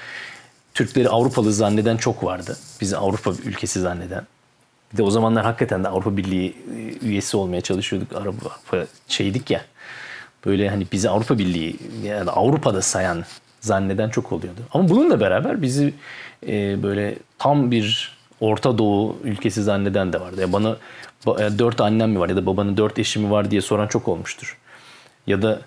Türkleri 0.74 1.10
Avrupalı 1.10 1.54
zanneden 1.54 1.98
çok 1.98 2.24
vardı. 2.24 2.58
Bizi 2.82 2.98
Avrupa 2.98 3.32
ülkesi 3.32 3.80
zanneden. 3.80 4.28
Bir 4.94 4.98
de 4.98 5.04
o 5.04 5.10
zamanlar 5.10 5.46
hakikaten 5.46 5.84
de 5.84 5.88
Avrupa 5.88 6.18
Birliği 6.18 6.50
e, 6.50 7.06
üyesi 7.06 7.38
olmaya 7.38 7.62
çalışıyorduk. 7.62 8.16
Avrupa 8.16 8.86
şeydik 9.08 9.52
ya. 9.52 9.66
Böyle 10.46 10.70
hani 10.70 10.88
bizi 10.92 11.10
Avrupa 11.10 11.38
Birliği 11.38 11.76
yani 12.04 12.30
Avrupa'da 12.30 12.82
sayan 12.82 13.26
zanneden 13.66 14.10
çok 14.10 14.32
oluyordu. 14.32 14.60
Ama 14.74 14.90
bununla 14.90 15.20
beraber 15.20 15.62
bizi 15.62 15.94
e, 16.48 16.84
böyle 16.84 17.16
tam 17.38 17.72
bir 17.72 18.16
Orta 18.40 18.78
Doğu 18.78 19.18
ülkesi 19.24 19.64
zanneden 19.64 20.14
de 20.14 20.22
vardı. 20.22 20.42
Ya 20.42 20.54
bana 20.54 20.78
dört 21.60 21.82
annem 21.82 22.12
mi 22.12 22.20
var 22.20 22.30
ya 22.30 22.36
da 22.36 22.46
babanın 22.46 22.78
dört 22.78 23.00
eşi 23.00 23.20
mi 23.20 23.32
var 23.32 23.52
diye 23.52 23.62
soran 23.62 23.88
çok 23.88 24.08
olmuştur. 24.08 24.58
Ya 25.28 25.42
da 25.42 25.62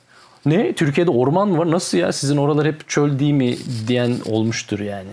ne 0.46 0.72
Türkiye'de 0.72 1.10
orman 1.10 1.48
mı 1.48 1.58
var 1.58 1.70
nasıl 1.70 1.98
ya 1.98 2.12
sizin 2.12 2.36
oralar 2.36 2.66
hep 2.66 2.88
çöl 2.88 3.18
değil 3.18 3.32
mi 3.32 3.56
diyen 3.88 4.16
olmuştur 4.26 4.80
yani. 4.80 5.10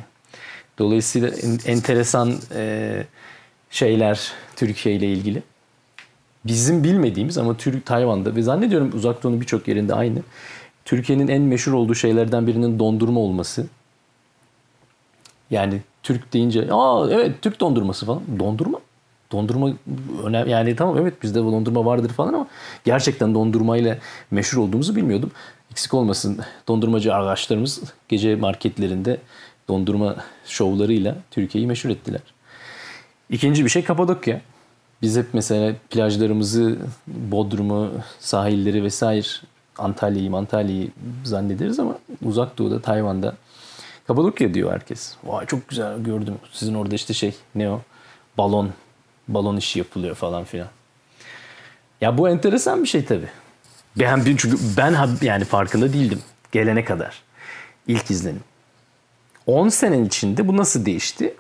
Dolayısıyla 0.79 1.29
enteresan 1.65 2.33
e, 2.55 3.03
şeyler 3.71 4.31
Türkiye 4.55 4.95
ile 4.95 5.07
ilgili. 5.11 5.43
Bizim 6.45 6.83
bilmediğimiz 6.83 7.37
ama 7.37 7.57
Türk 7.57 7.85
Tayvan'da 7.85 8.35
ve 8.35 8.41
zannediyorum 8.41 8.91
uzak 8.93 9.23
doğunun 9.23 9.41
birçok 9.41 9.67
yerinde 9.67 9.93
aynı 9.93 10.19
Türkiye'nin 10.85 11.27
en 11.27 11.41
meşhur 11.41 11.73
olduğu 11.73 11.95
şeylerden 11.95 12.47
birinin 12.47 12.79
dondurma 12.79 13.19
olması. 13.19 13.67
Yani 15.51 15.81
Türk 16.03 16.33
deyince 16.33 16.67
aa 16.71 17.11
evet 17.11 17.41
Türk 17.41 17.59
dondurması 17.59 18.05
falan. 18.05 18.21
Dondurma? 18.39 18.79
Dondurma 19.31 19.73
önemli. 20.23 20.51
Yani 20.51 20.75
tamam 20.75 20.97
evet 20.97 21.23
bizde 21.23 21.39
dondurma 21.39 21.85
vardır 21.85 22.09
falan 22.09 22.33
ama 22.33 22.47
gerçekten 22.83 23.35
dondurmayla 23.35 23.97
meşhur 24.31 24.57
olduğumuzu 24.57 24.95
bilmiyordum. 24.95 25.31
Eksik 25.71 25.93
olmasın 25.93 26.39
dondurmacı 26.67 27.13
arkadaşlarımız 27.13 27.81
gece 28.09 28.35
marketlerinde 28.35 29.17
dondurma 29.67 30.15
şovlarıyla 30.45 31.15
Türkiye'yi 31.31 31.67
meşhur 31.67 31.89
ettiler. 31.89 32.21
İkinci 33.29 33.65
bir 33.65 33.69
şey 33.69 33.83
Kapadokya. 33.83 34.41
Biz 35.01 35.17
hep 35.17 35.25
mesela 35.33 35.75
plajlarımızı, 35.89 36.77
Bodrum'u, 37.07 37.91
sahilleri 38.19 38.83
vesaire 38.83 39.27
Antalya'yı 39.77 40.33
Antalya'yı 40.33 40.91
zannederiz 41.23 41.79
ama 41.79 41.97
uzak 42.23 42.57
doğuda 42.57 42.81
Tayvan'da 42.81 43.35
Kapadokya 44.07 44.53
diyor 44.53 44.71
herkes. 44.71 45.15
Vay 45.23 45.45
çok 45.45 45.67
güzel 45.67 45.99
gördüm. 45.99 46.35
Sizin 46.51 46.75
orada 46.75 46.95
işte 46.95 47.13
şey 47.13 47.35
ne 47.55 47.69
o? 47.69 47.81
Balon. 48.38 48.71
Balon 49.27 49.57
işi 49.57 49.79
yapılıyor 49.79 50.15
falan 50.15 50.43
filan. 50.43 50.67
Ya 52.01 52.17
bu 52.17 52.29
enteresan 52.29 52.83
bir 52.83 52.88
şey 52.88 53.05
tabii. 53.05 53.29
Ben 53.99 54.23
çünkü 54.23 54.57
ben 54.77 54.95
yani 55.21 55.45
farkında 55.45 55.93
değildim 55.93 56.21
gelene 56.51 56.85
kadar. 56.85 57.23
İlk 57.88 58.11
izlenim. 58.11 58.43
10 59.45 59.69
senenin 59.69 60.05
içinde 60.05 60.47
bu 60.47 60.57
nasıl 60.57 60.85
değişti? 60.85 61.33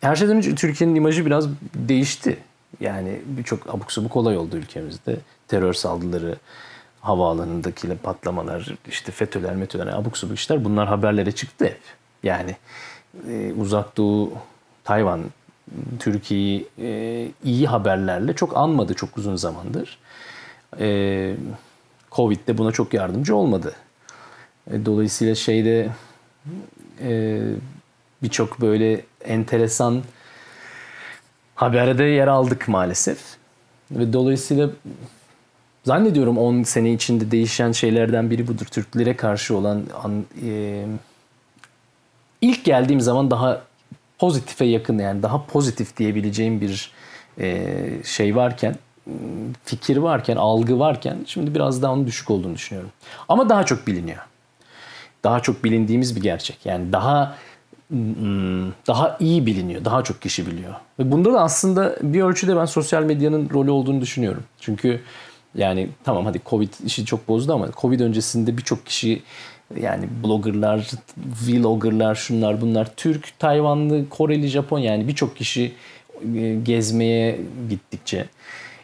Her 0.00 0.16
şeyden 0.16 0.36
önce 0.36 0.54
Türkiye'nin 0.54 0.94
imajı 0.94 1.26
biraz 1.26 1.48
değişti. 1.74 2.38
Yani 2.80 3.20
birçok 3.26 3.74
abuk 3.74 3.92
sabuk 3.92 4.16
olay 4.16 4.36
oldu 4.36 4.56
ülkemizde. 4.56 5.16
Terör 5.48 5.72
saldırıları, 5.72 6.36
havaalanındaki 7.04 7.96
patlamalar, 7.96 8.74
işte 8.88 9.12
FETÖ'ler, 9.12 9.56
METÖ'ler, 9.56 9.86
abuk 9.86 10.18
sabuk 10.18 10.38
işler 10.38 10.64
bunlar 10.64 10.88
haberlere 10.88 11.32
çıktı 11.32 11.64
hep. 11.64 11.80
Yani 12.22 12.56
e, 13.28 13.52
uzak 13.52 13.96
doğu, 13.96 14.32
Tayvan, 14.84 15.20
Türkiye'yi 15.98 16.68
e, 16.78 17.28
iyi 17.44 17.66
haberlerle 17.66 18.32
çok 18.32 18.56
anmadı 18.56 18.94
çok 18.94 19.16
uzun 19.16 19.36
zamandır. 19.36 19.98
E, 20.80 21.36
Covid 22.12 22.48
de 22.48 22.58
buna 22.58 22.72
çok 22.72 22.94
yardımcı 22.94 23.36
olmadı. 23.36 23.74
E, 24.70 24.86
dolayısıyla 24.86 25.34
şeyde 25.34 25.88
e, 27.00 27.40
birçok 28.22 28.60
böyle 28.60 29.00
enteresan 29.24 30.02
haberde 31.54 32.04
yer 32.04 32.26
aldık 32.26 32.68
maalesef. 32.68 33.18
Ve 33.90 34.12
dolayısıyla 34.12 34.70
zannediyorum 35.84 36.38
10 36.38 36.62
sene 36.62 36.92
içinde 36.92 37.30
değişen 37.30 37.72
şeylerden 37.72 38.30
biri 38.30 38.48
budur. 38.48 38.66
Türklere 38.66 39.16
karşı 39.16 39.56
olan 39.56 39.82
an, 40.02 40.24
e, 40.46 40.84
ilk 42.40 42.64
geldiğim 42.64 43.00
zaman 43.00 43.30
daha 43.30 43.62
pozitife 44.18 44.64
yakın 44.64 44.98
yani 44.98 45.22
daha 45.22 45.46
pozitif 45.46 45.96
diyebileceğim 45.96 46.60
bir 46.60 46.90
e, 47.40 47.76
şey 48.04 48.36
varken 48.36 48.76
fikir 49.64 49.96
varken, 49.96 50.36
algı 50.36 50.78
varken 50.78 51.18
şimdi 51.26 51.54
biraz 51.54 51.82
daha 51.82 51.92
onun 51.92 52.06
düşük 52.06 52.30
olduğunu 52.30 52.54
düşünüyorum. 52.54 52.90
Ama 53.28 53.48
daha 53.48 53.66
çok 53.66 53.86
biliniyor. 53.86 54.18
Daha 55.24 55.40
çok 55.40 55.64
bilindiğimiz 55.64 56.16
bir 56.16 56.20
gerçek. 56.20 56.66
Yani 56.66 56.92
daha 56.92 57.36
hmm, 57.88 58.72
daha 58.86 59.16
iyi 59.20 59.46
biliniyor. 59.46 59.84
Daha 59.84 60.04
çok 60.04 60.22
kişi 60.22 60.46
biliyor. 60.46 60.74
Ve 60.98 61.12
bunda 61.12 61.32
da 61.32 61.40
aslında 61.40 61.96
bir 62.02 62.22
ölçüde 62.22 62.56
ben 62.56 62.64
sosyal 62.64 63.02
medyanın 63.02 63.50
rolü 63.50 63.70
olduğunu 63.70 64.00
düşünüyorum. 64.00 64.42
Çünkü 64.60 65.00
yani 65.54 65.88
tamam 66.04 66.24
hadi 66.24 66.40
Covid 66.46 66.68
işi 66.84 67.04
çok 67.04 67.28
bozdu 67.28 67.52
ama 67.52 67.68
Covid 67.80 68.00
öncesinde 68.00 68.56
birçok 68.56 68.86
kişi 68.86 69.22
yani 69.80 70.08
bloggerlar, 70.24 70.90
vloggerlar, 71.46 72.14
şunlar 72.14 72.60
bunlar 72.60 72.96
Türk, 72.96 73.38
Tayvanlı, 73.38 74.08
Koreli, 74.08 74.48
Japon 74.48 74.78
yani 74.78 75.08
birçok 75.08 75.36
kişi 75.36 75.72
e, 76.34 76.54
gezmeye 76.54 77.40
gittikçe. 77.70 78.26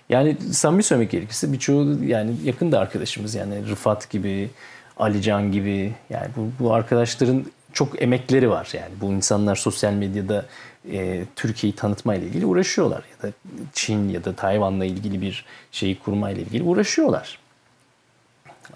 Yani 0.08 0.36
samimi 0.52 0.82
söylemek 0.82 1.10
gerekirse 1.10 1.52
birçoğu 1.52 2.04
yani 2.04 2.32
yakın 2.44 2.72
da 2.72 2.80
arkadaşımız 2.80 3.34
yani 3.34 3.68
Rıfat 3.68 4.10
gibi, 4.10 4.50
Alican 4.96 5.52
gibi 5.52 5.92
yani 6.10 6.26
bu, 6.36 6.64
bu 6.64 6.74
arkadaşların 6.74 7.44
çok 7.72 8.02
emekleri 8.02 8.50
var. 8.50 8.68
Yani 8.72 8.90
bu 9.00 9.12
insanlar 9.12 9.56
sosyal 9.56 9.92
medyada 9.92 10.46
e, 10.92 11.24
Türkiye'yi 11.36 11.76
tanıtmayla 11.76 12.26
ilgili 12.26 12.46
uğraşıyorlar 12.46 13.02
ya 13.10 13.28
da 13.28 13.34
Çin 13.72 14.08
ya 14.08 14.24
da 14.24 14.34
Tayvan'la 14.34 14.84
ilgili 14.84 15.20
bir 15.20 15.44
şeyi 15.72 15.98
kurmayla 15.98 16.42
ilgili 16.42 16.62
uğraşıyorlar. 16.62 17.38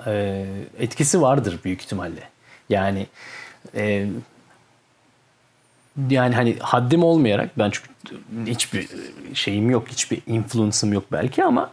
E, 0.07 0.45
etkisi 0.79 1.23
vardır 1.23 1.61
büyük 1.65 1.83
ihtimalle. 1.83 2.29
Yani 2.69 3.07
e, 3.75 4.07
yani 6.11 6.35
hani 6.35 6.57
haddim 6.59 7.05
olmayarak 7.05 7.59
ben 7.59 7.71
çünkü 7.71 7.91
hiçbir 8.47 8.89
şeyim 9.35 9.71
yok, 9.71 9.89
hiçbir 9.89 10.23
influence'ım 10.27 10.93
yok 10.93 11.05
belki 11.13 11.45
ama 11.45 11.73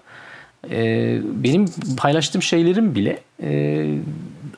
e, 0.70 1.20
benim 1.24 1.66
paylaştığım 1.98 2.42
şeylerin 2.42 2.96
bile 2.96 3.20
e, 3.44 3.86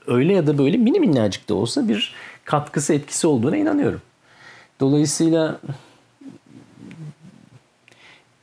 öyle 0.07 0.33
ya 0.33 0.47
da 0.47 0.57
böyle 0.57 0.77
mini 0.77 0.99
minnacık 0.99 1.49
da 1.49 1.55
olsa 1.55 1.87
bir 1.87 2.13
katkısı 2.45 2.93
etkisi 2.93 3.27
olduğuna 3.27 3.57
inanıyorum. 3.57 4.01
Dolayısıyla 4.79 5.59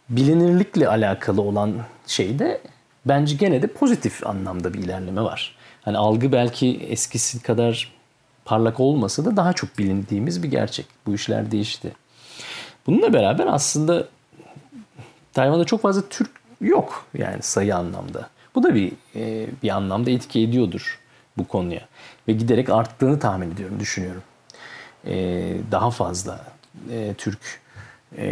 bilinirlikle 0.09 0.89
alakalı 0.89 1.43
olan 1.43 1.75
şeyde 2.07 2.61
bence 3.07 3.37
gene 3.37 3.63
de 3.63 3.67
pozitif 3.67 4.27
anlamda 4.27 4.75
bir 4.75 4.79
ilerleme 4.79 5.23
var. 5.23 5.57
Hani 5.83 5.99
algı 5.99 6.33
belki 6.33 6.77
eskisi 6.77 7.43
kadar 7.43 7.93
parlak 8.45 8.81
olmasa 8.81 9.25
da 9.25 9.37
daha 9.37 9.53
çok 9.53 9.79
bilindiğimiz 9.79 10.43
bir 10.43 10.51
gerçek. 10.51 10.87
Bu 11.07 11.15
işler 11.15 11.51
değişti. 11.51 11.93
Bununla 12.87 13.13
beraber 13.13 13.47
aslında 13.47 14.09
Tayvan'da 15.33 15.65
çok 15.65 15.83
fazla 15.83 16.09
Türk 16.09 16.31
yok 16.61 17.07
yani 17.19 17.43
sayı 17.43 17.77
anlamda. 17.77 18.29
Bu 18.55 18.63
da 18.63 18.75
bir 18.75 18.93
e, 19.17 19.47
bir 19.63 19.69
anlamda 19.69 20.11
etki 20.11 20.41
ediyordur 20.41 21.01
bu 21.39 21.49
konuya 21.49 21.81
ve 22.29 22.33
giderek 22.33 22.71
arttığını 22.71 23.19
tahmin 23.19 23.51
ediyorum, 23.51 23.81
düşünüyorum. 23.81 24.23
E, 25.07 25.57
daha 25.71 25.91
fazla 25.91 26.45
e, 26.91 27.15
Türk 27.19 27.61
e, 28.17 28.27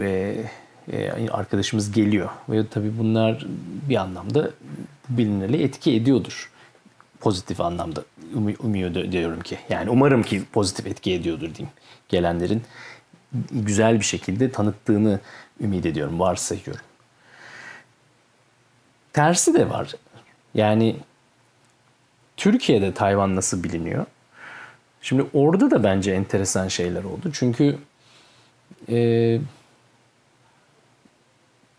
ve 0.00 0.44
e, 0.92 1.30
arkadaşımız 1.30 1.92
geliyor 1.92 2.30
ve 2.48 2.66
tabii 2.66 2.98
bunlar 2.98 3.46
bir 3.88 3.96
anlamda 3.96 4.50
bilinirliğe 5.08 5.64
etki 5.64 5.92
ediyordur 5.94 6.52
pozitif 7.22 7.60
anlamda 7.60 8.04
umuyor 8.58 8.94
diyorum 8.94 9.40
ki. 9.40 9.58
Yani 9.68 9.90
umarım 9.90 10.22
ki 10.22 10.42
pozitif 10.52 10.86
etki 10.86 11.12
ediyordur 11.12 11.54
diyeyim. 11.54 11.74
Gelenlerin 12.08 12.62
güzel 13.50 14.00
bir 14.00 14.04
şekilde 14.04 14.52
tanıttığını 14.52 15.20
ümit 15.60 15.86
ediyorum, 15.86 16.20
varsayıyorum. 16.20 16.84
Tersi 19.12 19.54
de 19.54 19.70
var. 19.70 19.92
Yani 20.54 20.96
Türkiye'de 22.36 22.94
Tayvan 22.94 23.36
nasıl 23.36 23.64
biliniyor? 23.64 24.06
Şimdi 25.02 25.26
orada 25.34 25.70
da 25.70 25.84
bence 25.84 26.12
enteresan 26.12 26.68
şeyler 26.68 27.04
oldu. 27.04 27.30
Çünkü 27.32 27.78
e, 28.88 29.38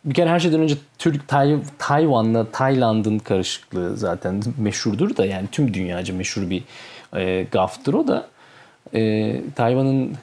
bir 0.05 0.13
kere 0.13 0.29
her 0.29 0.39
şeyden 0.39 0.61
önce 0.61 0.75
Türk 0.97 1.27
Tay, 1.27 1.57
Tayvan'la 1.77 2.51
Tayland'ın 2.51 3.19
karışıklığı 3.19 3.97
zaten 3.97 4.43
meşhurdur 4.57 5.17
da 5.17 5.25
yani 5.25 5.47
tüm 5.51 5.73
dünyaca 5.73 6.13
meşhur 6.13 6.49
bir 6.49 6.63
e, 7.15 7.43
gaftır 7.51 7.93
o 7.93 8.07
da 8.07 8.27
e, 8.93 9.41
Tayvan'ın 9.55 10.15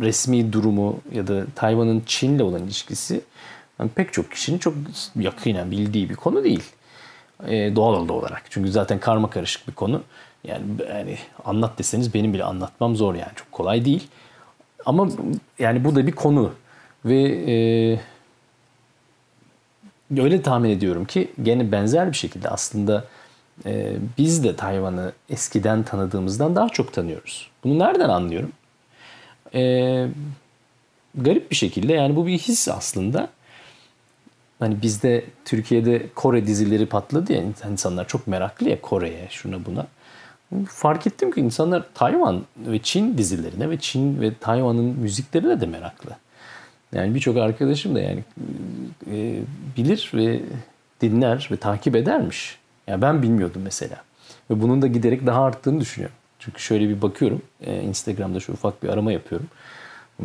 resmi 0.00 0.52
durumu 0.52 1.00
ya 1.12 1.26
da 1.26 1.44
Tayvan'ın 1.54 2.02
Çin'le 2.06 2.40
olan 2.40 2.62
ilişkisi 2.62 3.20
yani 3.80 3.90
pek 3.94 4.12
çok 4.12 4.30
kişinin 4.30 4.58
çok 4.58 4.74
yakinen 5.16 5.70
bildiği 5.70 6.10
bir 6.10 6.14
konu 6.14 6.44
değil. 6.44 6.64
E, 7.46 7.76
doğal 7.76 8.08
olarak. 8.08 8.42
Çünkü 8.50 8.70
zaten 8.70 8.98
karma 8.98 9.30
karışık 9.30 9.68
bir 9.68 9.72
konu. 9.72 10.02
Yani, 10.44 10.64
yani 10.88 11.18
anlat 11.44 11.78
deseniz 11.78 12.14
benim 12.14 12.34
bile 12.34 12.44
anlatmam 12.44 12.96
zor 12.96 13.14
yani. 13.14 13.32
Çok 13.36 13.52
kolay 13.52 13.84
değil. 13.84 14.08
Ama 14.86 15.08
yani 15.58 15.84
bu 15.84 15.94
da 15.94 16.06
bir 16.06 16.12
konu. 16.12 16.52
Ve 17.04 17.22
e, 17.48 17.54
öyle 20.22 20.42
tahmin 20.42 20.70
ediyorum 20.70 21.04
ki 21.04 21.30
gene 21.42 21.72
benzer 21.72 22.12
bir 22.12 22.16
şekilde 22.16 22.48
aslında 22.48 23.04
e, 23.66 23.96
biz 24.18 24.44
de 24.44 24.56
Tayvan'ı 24.56 25.12
eskiden 25.30 25.82
tanıdığımızdan 25.82 26.56
daha 26.56 26.68
çok 26.68 26.92
tanıyoruz. 26.92 27.50
Bunu 27.64 27.78
nereden 27.78 28.08
anlıyorum? 28.08 28.52
E, 29.54 29.62
garip 31.14 31.50
bir 31.50 31.56
şekilde 31.56 31.92
yani 31.92 32.16
bu 32.16 32.26
bir 32.26 32.38
his 32.38 32.68
aslında. 32.68 33.28
Hani 34.58 34.82
bizde 34.82 35.24
Türkiye'de 35.44 36.06
Kore 36.14 36.46
dizileri 36.46 36.86
patladı 36.86 37.32
ya 37.32 37.42
insanlar 37.72 38.08
çok 38.08 38.26
meraklı 38.26 38.68
ya 38.68 38.80
Kore'ye 38.80 39.26
şuna 39.30 39.66
buna. 39.66 39.86
Fark 40.68 41.06
ettim 41.06 41.30
ki 41.30 41.40
insanlar 41.40 41.84
Tayvan 41.94 42.42
ve 42.56 42.78
Çin 42.78 43.18
dizilerine 43.18 43.70
ve 43.70 43.78
Çin 43.78 44.20
ve 44.20 44.34
Tayvan'ın 44.40 44.84
müziklerine 44.84 45.60
de 45.60 45.66
meraklı. 45.66 46.10
Yani 46.92 47.14
birçok 47.14 47.36
arkadaşım 47.36 47.94
da 47.94 48.00
yani 48.00 48.24
e, 49.10 49.40
bilir 49.76 50.10
ve 50.14 50.40
dinler 51.00 51.48
ve 51.52 51.56
takip 51.56 51.96
edermiş. 51.96 52.58
Yani 52.86 53.02
ben 53.02 53.22
bilmiyordum 53.22 53.62
mesela. 53.64 53.96
Ve 54.50 54.62
bunun 54.62 54.82
da 54.82 54.86
giderek 54.86 55.26
daha 55.26 55.44
arttığını 55.44 55.80
düşünüyorum. 55.80 56.16
Çünkü 56.38 56.62
şöyle 56.62 56.88
bir 56.88 57.02
bakıyorum. 57.02 57.42
E, 57.60 57.82
Instagram'da 57.82 58.40
şu 58.40 58.52
ufak 58.52 58.82
bir 58.82 58.88
arama 58.88 59.12
yapıyorum. 59.12 59.48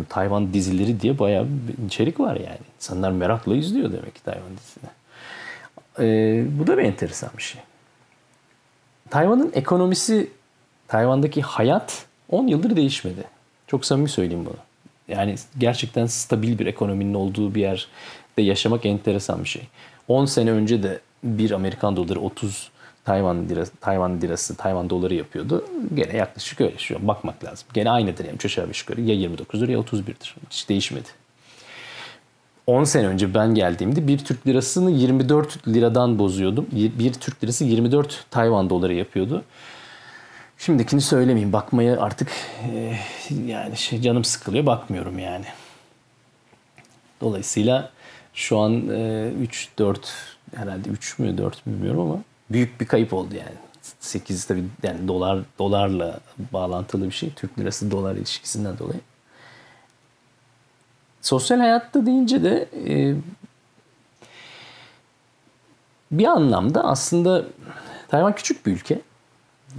Tayvan 0.09 0.53
dizileri 0.53 1.01
diye 1.01 1.19
bayağı 1.19 1.45
bir 1.47 1.85
içerik 1.85 2.19
var 2.19 2.35
yani. 2.35 2.59
İnsanlar 2.75 3.11
merakla 3.11 3.55
izliyor 3.55 3.91
demek 3.91 4.15
ki 4.15 4.23
Tayvan 4.23 4.57
dizisini. 4.57 4.89
E, 5.99 6.59
bu 6.59 6.67
da 6.67 6.77
bir 6.77 6.83
enteresan 6.83 7.29
bir 7.37 7.43
şey. 7.43 7.61
Tayvan'ın 9.09 9.51
ekonomisi, 9.55 10.29
Tayvan'daki 10.87 11.41
hayat 11.41 12.05
10 12.29 12.47
yıldır 12.47 12.75
değişmedi. 12.75 13.23
Çok 13.67 13.85
samimi 13.85 14.09
söyleyeyim 14.09 14.45
bunu. 14.45 14.55
Yani 15.07 15.35
gerçekten 15.57 16.05
stabil 16.05 16.59
bir 16.59 16.65
ekonominin 16.65 17.13
olduğu 17.13 17.55
bir 17.55 17.61
yerde 17.61 18.41
yaşamak 18.41 18.85
enteresan 18.85 19.43
bir 19.43 19.49
şey. 19.49 19.61
10 20.07 20.25
sene 20.25 20.51
önce 20.51 20.83
de 20.83 20.99
bir 21.23 21.51
Amerikan 21.51 21.95
doları 21.95 22.19
30 22.19 22.71
Tayvan 23.05 23.49
lirası, 23.49 23.75
Tayvan 23.81 24.21
lirası, 24.21 24.55
Tayvan 24.55 24.89
doları 24.89 25.13
yapıyordu. 25.13 25.65
Gene 25.93 26.17
yaklaşık 26.17 26.61
öyle 26.61 26.77
şu 26.77 26.95
an 26.95 27.07
bakmak 27.07 27.43
lazım. 27.43 27.67
Gene 27.73 27.89
aynıdır 27.89 28.25
yani 28.25 28.37
aşağı 28.45 28.67
yukarı 28.67 29.01
ya 29.01 29.15
29'dur 29.15 29.71
ya 29.71 29.79
31'dir. 29.79 30.35
Hiç 30.49 30.69
değişmedi. 30.69 31.07
10 32.67 32.83
sene 32.83 33.07
önce 33.07 33.33
ben 33.33 33.55
geldiğimde 33.55 34.07
bir 34.07 34.17
Türk 34.17 34.47
lirasını 34.47 34.91
24 34.91 35.67
liradan 35.67 36.19
bozuyordum. 36.19 36.67
Bir 36.71 37.13
Türk 37.13 37.43
lirası 37.43 37.65
24 37.65 38.25
Tayvan 38.31 38.69
doları 38.69 38.93
yapıyordu. 38.93 39.43
Şimdikini 40.57 41.01
söylemeyeyim. 41.01 41.53
Bakmaya 41.53 42.01
artık 42.01 42.31
e, 42.73 42.97
yani 43.45 43.77
şey 43.77 44.01
canım 44.01 44.23
sıkılıyor. 44.23 44.65
Bakmıyorum 44.65 45.19
yani. 45.19 45.45
Dolayısıyla 47.21 47.91
şu 48.33 48.57
an 48.57 48.89
e, 48.89 49.31
3 49.41 49.69
4 49.77 50.13
herhalde 50.55 50.89
3 50.89 51.19
mü 51.19 51.37
4 51.37 51.65
mü 51.65 51.73
bilmiyorum 51.73 52.01
ama 52.01 52.19
büyük 52.49 52.81
bir 52.81 52.85
kayıp 52.85 53.13
oldu 53.13 53.35
yani. 53.35 53.55
8 53.99 54.45
tabii 54.45 54.63
yani 54.83 55.07
dolar 55.07 55.39
dolarla 55.59 56.19
bağlantılı 56.53 57.05
bir 57.05 57.11
şey. 57.11 57.29
Türk 57.33 57.59
lirası 57.59 57.91
dolar 57.91 58.15
ilişkisinden 58.15 58.79
dolayı. 58.79 58.99
Sosyal 61.25 61.59
hayatta 61.59 62.05
deyince 62.05 62.43
de 62.43 62.67
e, 62.87 63.15
bir 66.11 66.25
anlamda 66.25 66.83
aslında 66.83 67.45
Tayvan 68.07 68.35
küçük 68.35 68.65
bir 68.65 68.71
ülke. 68.71 69.01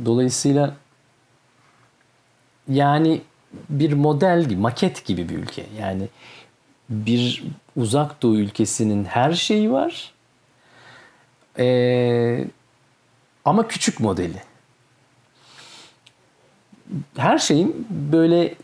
Dolayısıyla 0.05 0.77
yani 2.69 3.21
bir 3.71 3.93
model 3.93 4.45
gibi, 4.45 4.61
maket 4.61 5.05
gibi 5.05 5.29
bir 5.29 5.39
ülke. 5.39 5.67
Yani 5.81 6.09
bir 6.91 7.45
uzak 7.77 8.23
doğu 8.23 8.37
ülkesinin 8.37 9.05
her 9.05 9.33
şeyi 9.33 9.73
var. 9.73 10.13
Ee, 11.59 12.45
ama 13.45 13.69
küçük 13.69 14.01
modeli. 14.01 14.43
Her 17.17 17.39
şeyin 17.39 17.87
böyle 17.91 18.55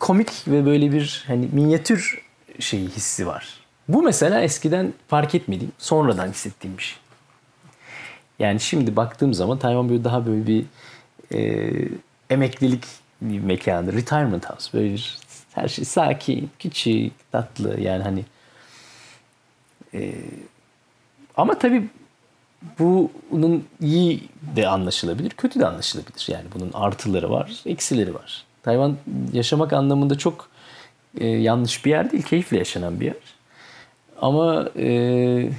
komik 0.00 0.48
ve 0.48 0.66
böyle 0.66 0.92
bir 0.92 1.24
hani 1.26 1.48
minyatür 1.52 2.22
şeyi 2.58 2.88
hissi 2.88 3.26
var. 3.26 3.48
Bu 3.88 4.02
mesela 4.02 4.40
eskiden 4.40 4.92
fark 5.08 5.34
etmediğim, 5.34 5.72
sonradan 5.78 6.28
hissettiğim 6.28 6.78
bir 6.78 6.82
şey. 6.82 6.98
Yani 8.38 8.60
şimdi 8.60 8.96
baktığım 8.96 9.34
zaman 9.34 9.58
Tayvan 9.58 9.88
böyle 9.88 10.04
daha 10.04 10.26
böyle 10.26 10.46
bir 10.46 10.64
e, 11.34 11.70
emeklilik 12.30 12.84
bir 13.22 13.40
mekanı, 13.40 13.92
retirement 13.92 14.50
house. 14.50 14.78
Böyle 14.78 14.92
bir 14.92 15.18
her 15.52 15.68
şey 15.68 15.84
sakin, 15.84 16.50
küçük, 16.58 17.12
tatlı 17.32 17.80
yani 17.80 18.02
hani 18.02 18.24
e, 19.94 20.14
ama 21.36 21.58
tabii 21.58 21.88
bunun 22.78 23.64
iyi 23.80 24.28
de 24.56 24.68
anlaşılabilir, 24.68 25.30
kötü 25.30 25.60
de 25.60 25.66
anlaşılabilir. 25.66 26.26
Yani 26.28 26.44
bunun 26.54 26.70
artıları 26.72 27.30
var, 27.30 27.62
eksileri 27.66 28.14
var. 28.14 28.49
Tayvan 28.62 28.96
yaşamak 29.32 29.72
anlamında 29.72 30.18
çok 30.18 30.48
e, 31.18 31.26
yanlış 31.26 31.84
bir 31.84 31.90
yer 31.90 32.12
değil, 32.12 32.22
keyifle 32.22 32.58
yaşanan 32.58 33.00
bir 33.00 33.06
yer. 33.06 33.14
Ama 34.20 34.68
e, 34.78 35.50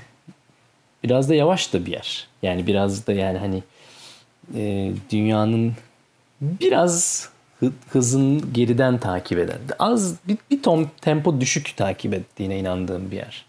biraz 1.03 1.29
da 1.29 1.35
yavaş 1.35 1.73
da 1.73 1.85
bir 1.85 1.91
yer. 1.91 2.27
Yani 2.41 2.67
biraz 2.67 3.07
da 3.07 3.13
yani 3.13 3.37
hani 3.37 3.63
e, 4.55 4.91
dünyanın 5.11 5.73
biraz 6.41 7.29
hızın 7.89 8.53
geriden 8.53 8.97
takip 8.97 9.39
eden, 9.39 9.59
az 9.79 10.15
bir, 10.27 10.37
bir 10.51 10.63
ton 10.63 10.87
tempo 11.01 11.41
düşük 11.41 11.77
takip 11.77 12.13
ettiğine 12.13 12.59
inandığım 12.59 13.11
bir 13.11 13.15
yer. 13.15 13.45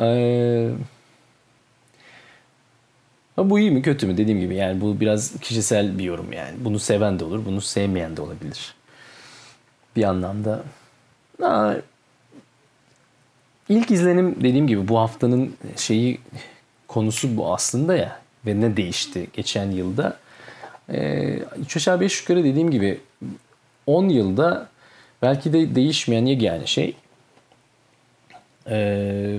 Ee, 0.00 0.70
bu 3.44 3.58
iyi 3.58 3.70
mi 3.70 3.82
kötü 3.82 4.06
mü 4.06 4.16
dediğim 4.16 4.40
gibi 4.40 4.56
yani 4.56 4.80
bu 4.80 5.00
biraz 5.00 5.40
kişisel 5.40 5.98
bir 5.98 6.04
yorum 6.04 6.32
yani. 6.32 6.56
Bunu 6.60 6.78
seven 6.78 7.18
de 7.18 7.24
olur, 7.24 7.44
bunu 7.44 7.60
sevmeyen 7.60 8.16
de 8.16 8.22
olabilir. 8.22 8.74
Bir 9.96 10.04
anlamda. 10.04 10.62
Aa, 11.42 11.74
ilk 13.68 13.90
izlenim 13.90 14.36
dediğim 14.36 14.66
gibi 14.66 14.88
bu 14.88 14.98
haftanın 14.98 15.54
şeyi 15.76 16.20
konusu 16.88 17.36
bu 17.36 17.54
aslında 17.54 17.96
ya 17.96 18.20
ve 18.46 18.60
ne 18.60 18.76
değişti 18.76 19.26
geçen 19.32 19.70
yılda. 19.70 20.18
Ee, 20.92 21.38
3 21.58 21.76
aşağı 21.76 22.00
5 22.00 22.20
yukarı 22.20 22.44
dediğim 22.44 22.70
gibi 22.70 23.00
10 23.86 24.08
yılda 24.08 24.68
belki 25.22 25.52
de 25.52 25.74
değişmeyen 25.74 26.26
yegane 26.26 26.66
şey 26.66 26.96
ee, 28.70 29.38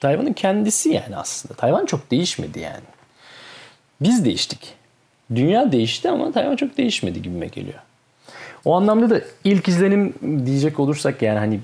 Tayvan'ın 0.00 0.32
kendisi 0.32 0.88
yani 0.88 1.16
aslında. 1.16 1.54
Tayvan 1.54 1.86
çok 1.86 2.10
değişmedi 2.10 2.60
yani. 2.60 2.84
Biz 4.00 4.24
değiştik. 4.24 4.74
Dünya 5.34 5.72
değişti 5.72 6.10
ama 6.10 6.32
Tayvan 6.32 6.56
çok 6.56 6.76
değişmedi 6.76 7.22
gibime 7.22 7.46
geliyor. 7.46 7.78
O 8.64 8.74
anlamda 8.74 9.10
da 9.10 9.20
ilk 9.44 9.68
izlenim 9.68 10.14
diyecek 10.46 10.80
olursak 10.80 11.22
yani 11.22 11.38
hani 11.38 11.60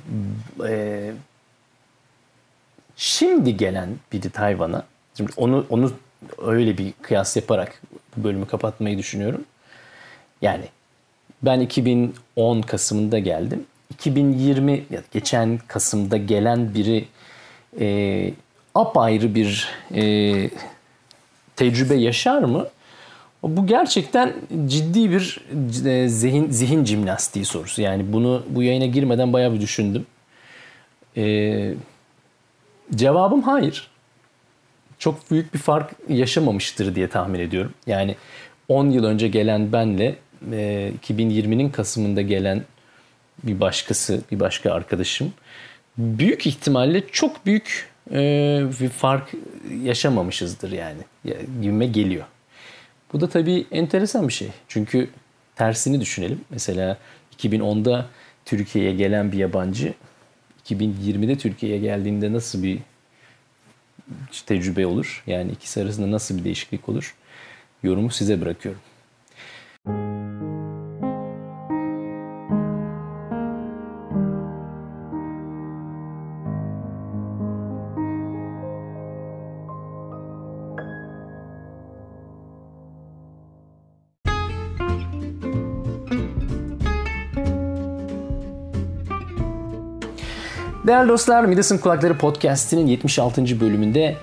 e, 0.69 1.13
şimdi 2.97 3.57
gelen 3.57 3.89
biri 4.13 4.31
Tayvan'a 4.31 4.85
şimdi 5.17 5.33
onu 5.37 5.67
onu 5.71 5.93
öyle 6.39 6.79
bir 6.79 6.93
kıyas 7.03 7.37
yaparak 7.37 7.83
bu 8.17 8.25
bölümü 8.25 8.47
kapatmayı 8.47 8.99
düşünüyorum. 8.99 9.45
Yani 10.43 10.65
ben 11.43 11.61
2010 11.61 12.63
Kasım'ında 12.63 13.19
geldim. 13.19 13.67
2020 13.91 14.85
geçen 15.13 15.61
Kasım'da 15.67 16.17
gelen 16.17 16.75
biri 16.75 17.05
e, 17.81 18.31
apayrı 18.75 19.35
bir 19.35 19.69
e, 19.95 20.03
tecrübe 21.57 21.95
yaşar 21.95 22.43
mı? 22.43 22.67
Bu 23.43 23.67
gerçekten 23.67 24.33
ciddi 24.67 25.11
bir 25.11 25.41
e, 25.87 26.09
zihin 26.09 26.51
zihin 26.51 26.85
jimnastiği 26.85 27.45
sorusu. 27.45 27.83
Yani 27.83 28.13
bunu 28.13 28.43
bu 28.49 28.63
yayına 28.63 28.87
girmeden 28.87 29.33
bayağı 29.33 29.55
bir 29.55 29.61
düşündüm. 29.61 30.07
Ee, 31.17 31.75
cevabım 32.95 33.43
hayır. 33.43 33.91
Çok 34.99 35.31
büyük 35.31 35.55
bir 35.55 35.59
fark 35.59 35.93
yaşamamıştır 36.09 36.95
diye 36.95 37.09
tahmin 37.09 37.41
ediyorum. 37.41 37.75
Yani 37.87 38.17
10 38.69 38.91
yıl 38.91 39.05
önce 39.05 39.29
gelen 39.29 39.73
benle 39.73 40.17
e, 40.53 40.93
2020'nin 41.09 41.71
Kasım'ında 41.71 42.23
gelen 42.23 42.63
bir 43.43 43.61
başkası, 43.61 44.21
bir 44.33 44.41
başka 44.41 44.73
arkadaşım 44.73 45.33
büyük 45.99 46.47
ihtimalle 46.47 47.09
çok 47.09 47.47
büyük 47.47 47.91
e, 48.11 48.17
bir 48.81 48.89
fark 48.89 49.31
yaşamamışızdır 49.83 50.73
yani. 50.73 51.03
Gibime 51.63 51.87
geliyor. 51.87 52.25
Bu 53.13 53.21
da 53.21 53.29
tabii 53.29 53.67
enteresan 53.71 54.29
bir 54.29 54.33
şey. 54.33 54.49
Çünkü 54.69 55.09
tersini 55.57 56.01
düşünelim. 56.01 56.41
Mesela 56.51 56.99
2010'da 57.39 58.07
Türkiye'ye 58.45 58.95
gelen 58.95 59.33
bir 59.33 59.39
yabancı 59.39 59.95
2020'de 60.71 61.39
Türkiye'ye 61.39 61.79
geldiğinde 61.79 62.33
nasıl 62.33 62.63
bir 62.63 62.79
tecrübe 64.47 64.87
olur? 64.87 65.23
Yani 65.27 65.53
ikisi 65.53 65.83
arasında 65.83 66.11
nasıl 66.11 66.39
bir 66.39 66.45
değişiklik 66.45 66.89
olur? 66.89 67.15
Yorumu 67.83 68.11
size 68.11 68.41
bırakıyorum. 68.41 68.81
Değerli 90.95 91.09
dostlar, 91.09 91.45
Midas'ın 91.45 91.79
Kulakları 91.79 92.19
Podcast'inin 92.19 92.87
76. 92.87 93.61
bölümünde 93.61 94.17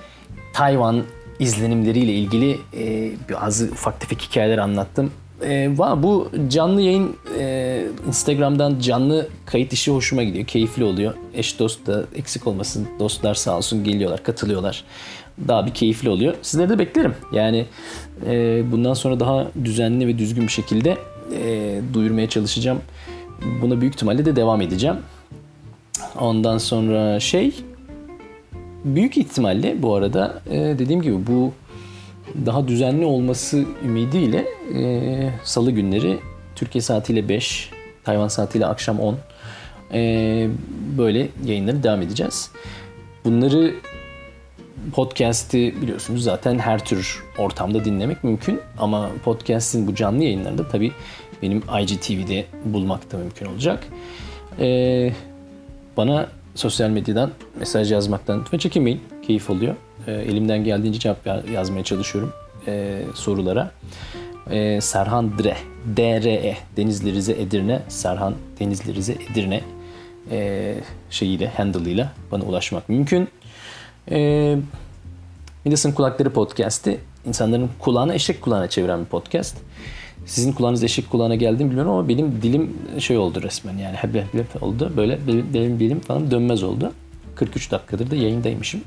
Tayvan 0.52 1.02
izlenimleriyle 1.38 2.12
ilgili 2.12 2.58
e, 2.76 3.10
bazı 3.32 3.64
ufak 3.64 4.00
tefek 4.00 4.22
hikayeler 4.22 4.58
anlattım. 4.58 5.12
E, 5.44 5.78
bu 5.78 6.30
canlı 6.48 6.82
yayın 6.82 7.16
e, 7.38 7.84
Instagram'dan 8.08 8.78
canlı 8.78 9.28
kayıt 9.46 9.72
işi 9.72 9.90
hoşuma 9.90 10.22
gidiyor. 10.22 10.46
Keyifli 10.46 10.84
oluyor. 10.84 11.14
Eş 11.34 11.58
dost 11.58 11.86
da 11.86 12.04
eksik 12.14 12.46
olmasın. 12.46 12.88
Dostlar 12.98 13.34
sağ 13.34 13.56
olsun 13.56 13.84
geliyorlar, 13.84 14.22
katılıyorlar. 14.22 14.84
Daha 15.48 15.66
bir 15.66 15.74
keyifli 15.74 16.08
oluyor. 16.08 16.34
Sizleri 16.42 16.68
de 16.68 16.78
beklerim. 16.78 17.14
Yani 17.32 17.66
e, 18.26 18.62
bundan 18.72 18.94
sonra 18.94 19.20
daha 19.20 19.46
düzenli 19.64 20.06
ve 20.06 20.18
düzgün 20.18 20.42
bir 20.42 20.52
şekilde 20.52 20.96
e, 21.42 21.80
duyurmaya 21.94 22.28
çalışacağım. 22.28 22.80
Buna 23.62 23.80
büyük 23.80 23.94
ihtimalle 23.94 24.24
de 24.24 24.36
devam 24.36 24.60
edeceğim. 24.60 24.96
Ondan 26.20 26.58
sonra 26.58 27.20
şey 27.20 27.54
büyük 28.84 29.16
ihtimalle 29.16 29.82
bu 29.82 29.94
arada 29.94 30.42
e, 30.50 30.58
dediğim 30.58 31.02
gibi 31.02 31.26
bu 31.26 31.52
daha 32.46 32.68
düzenli 32.68 33.04
olması 33.04 33.64
ümidiyle 33.84 34.44
e, 34.74 35.30
salı 35.44 35.70
günleri 35.70 36.18
Türkiye 36.54 36.82
saatiyle 36.82 37.28
5, 37.28 37.70
Tayvan 38.04 38.28
saatiyle 38.28 38.66
akşam 38.66 39.00
10 39.00 39.16
e, 39.92 40.48
böyle 40.98 41.28
yayınları 41.44 41.82
devam 41.82 42.02
edeceğiz. 42.02 42.50
Bunları 43.24 43.74
podcast'i 44.94 45.74
biliyorsunuz 45.82 46.22
zaten 46.22 46.58
her 46.58 46.84
tür 46.84 47.22
ortamda 47.38 47.84
dinlemek 47.84 48.24
mümkün. 48.24 48.60
Ama 48.78 49.10
podcast'in 49.24 49.86
bu 49.86 49.94
canlı 49.94 50.24
yayınlarında 50.24 50.68
tabii 50.68 50.92
benim 51.42 51.62
IGTV'de 51.80 52.44
bulmak 52.64 53.12
da 53.12 53.18
mümkün 53.18 53.46
olacak. 53.46 53.86
Ee, 54.58 55.12
bana 55.96 56.26
sosyal 56.54 56.90
medyadan 56.90 57.30
mesaj 57.58 57.92
yazmaktan 57.92 58.40
lütfen 58.40 58.58
çekinmeyin. 58.58 59.00
Keyif 59.26 59.50
oluyor. 59.50 59.74
Ee, 60.06 60.12
elimden 60.12 60.64
geldiğince 60.64 60.98
cevap 60.98 61.26
ya- 61.26 61.42
yazmaya 61.52 61.84
çalışıyorum 61.84 62.32
ee, 62.66 63.02
sorulara. 63.14 63.70
Ee, 64.50 64.80
Serhan 64.80 65.38
Dre, 65.38 65.56
DRE, 65.96 66.56
Denizli 66.76 67.12
Rize 67.12 67.32
Edirne, 67.32 67.82
Serhan 67.88 68.34
Denizli 68.60 68.94
Rize 68.94 69.16
Edirne 69.32 69.60
ee, 70.30 70.74
şeyiyle, 71.10 71.48
handle'ıyla 71.48 72.12
bana 72.32 72.44
ulaşmak 72.44 72.88
mümkün. 72.88 73.28
Ee, 74.10 74.56
Midas'ın 75.64 75.92
Kulakları 75.92 76.32
Podcast'i 76.32 77.00
insanların 77.26 77.70
kulağına 77.78 78.14
eşek 78.14 78.42
kulağına 78.42 78.68
çeviren 78.68 79.00
bir 79.00 79.04
podcast. 79.06 79.56
Sizin 80.26 80.52
kulağınız 80.52 80.84
eşek 80.84 81.10
kulağına 81.10 81.34
geldi 81.34 81.64
mi 81.64 81.70
bilmiyorum 81.70 81.92
ama 81.92 82.08
benim 82.08 82.42
dilim 82.42 82.76
şey 82.98 83.18
oldu 83.18 83.42
resmen 83.42 83.78
yani 83.78 83.96
hep 83.96 84.14
hep 84.14 84.62
oldu. 84.62 84.92
Böyle 84.96 85.18
benim, 85.26 85.54
benim 85.54 85.80
dilim 85.80 86.00
falan 86.00 86.30
dönmez 86.30 86.62
oldu. 86.62 86.92
43 87.34 87.70
dakikadır 87.70 88.10
da 88.10 88.16
yayındaymışım. 88.16 88.80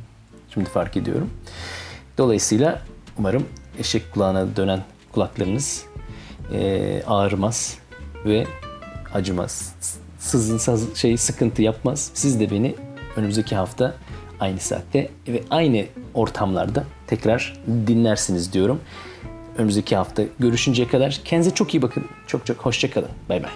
Şimdi 0.54 0.70
fark 0.70 0.98
ediyorum. 0.98 1.30
Dolayısıyla 2.18 2.82
umarım 3.18 3.46
eşek 3.80 4.14
kulağına 4.14 4.56
dönen 4.56 4.84
kulaklarınız 5.12 5.86
eee, 6.54 7.04
ağrımaz 7.08 7.78
ve 8.26 8.48
acımaz. 9.14 9.76
Sızın 10.20 10.58
saz, 10.58 10.96
şey 10.96 11.18
sıkıntı 11.18 11.62
yapmaz. 11.62 12.12
Siz 12.14 12.40
de 12.40 12.52
beni 12.52 12.76
önümüzdeki 13.16 13.56
hafta 13.56 13.96
aynı 14.40 14.60
saatte 14.60 15.10
ve 15.28 15.44
aynı 15.50 15.86
ortamlarda 16.14 16.84
tekrar 17.08 17.60
dinlersiniz 17.88 18.54
diyorum. 18.54 18.80
Önümüzdeki 19.58 19.96
hafta 19.96 20.24
görüşünceye 20.40 20.88
kadar 20.88 21.20
kendinize 21.26 21.56
çok 21.56 21.74
iyi 21.74 21.82
bakın. 21.82 22.06
Çok 22.28 22.46
çok 22.46 22.58
hoşça 22.58 22.92
kalın. 22.92 23.10
Bay 23.30 23.44
bay. 23.44 23.52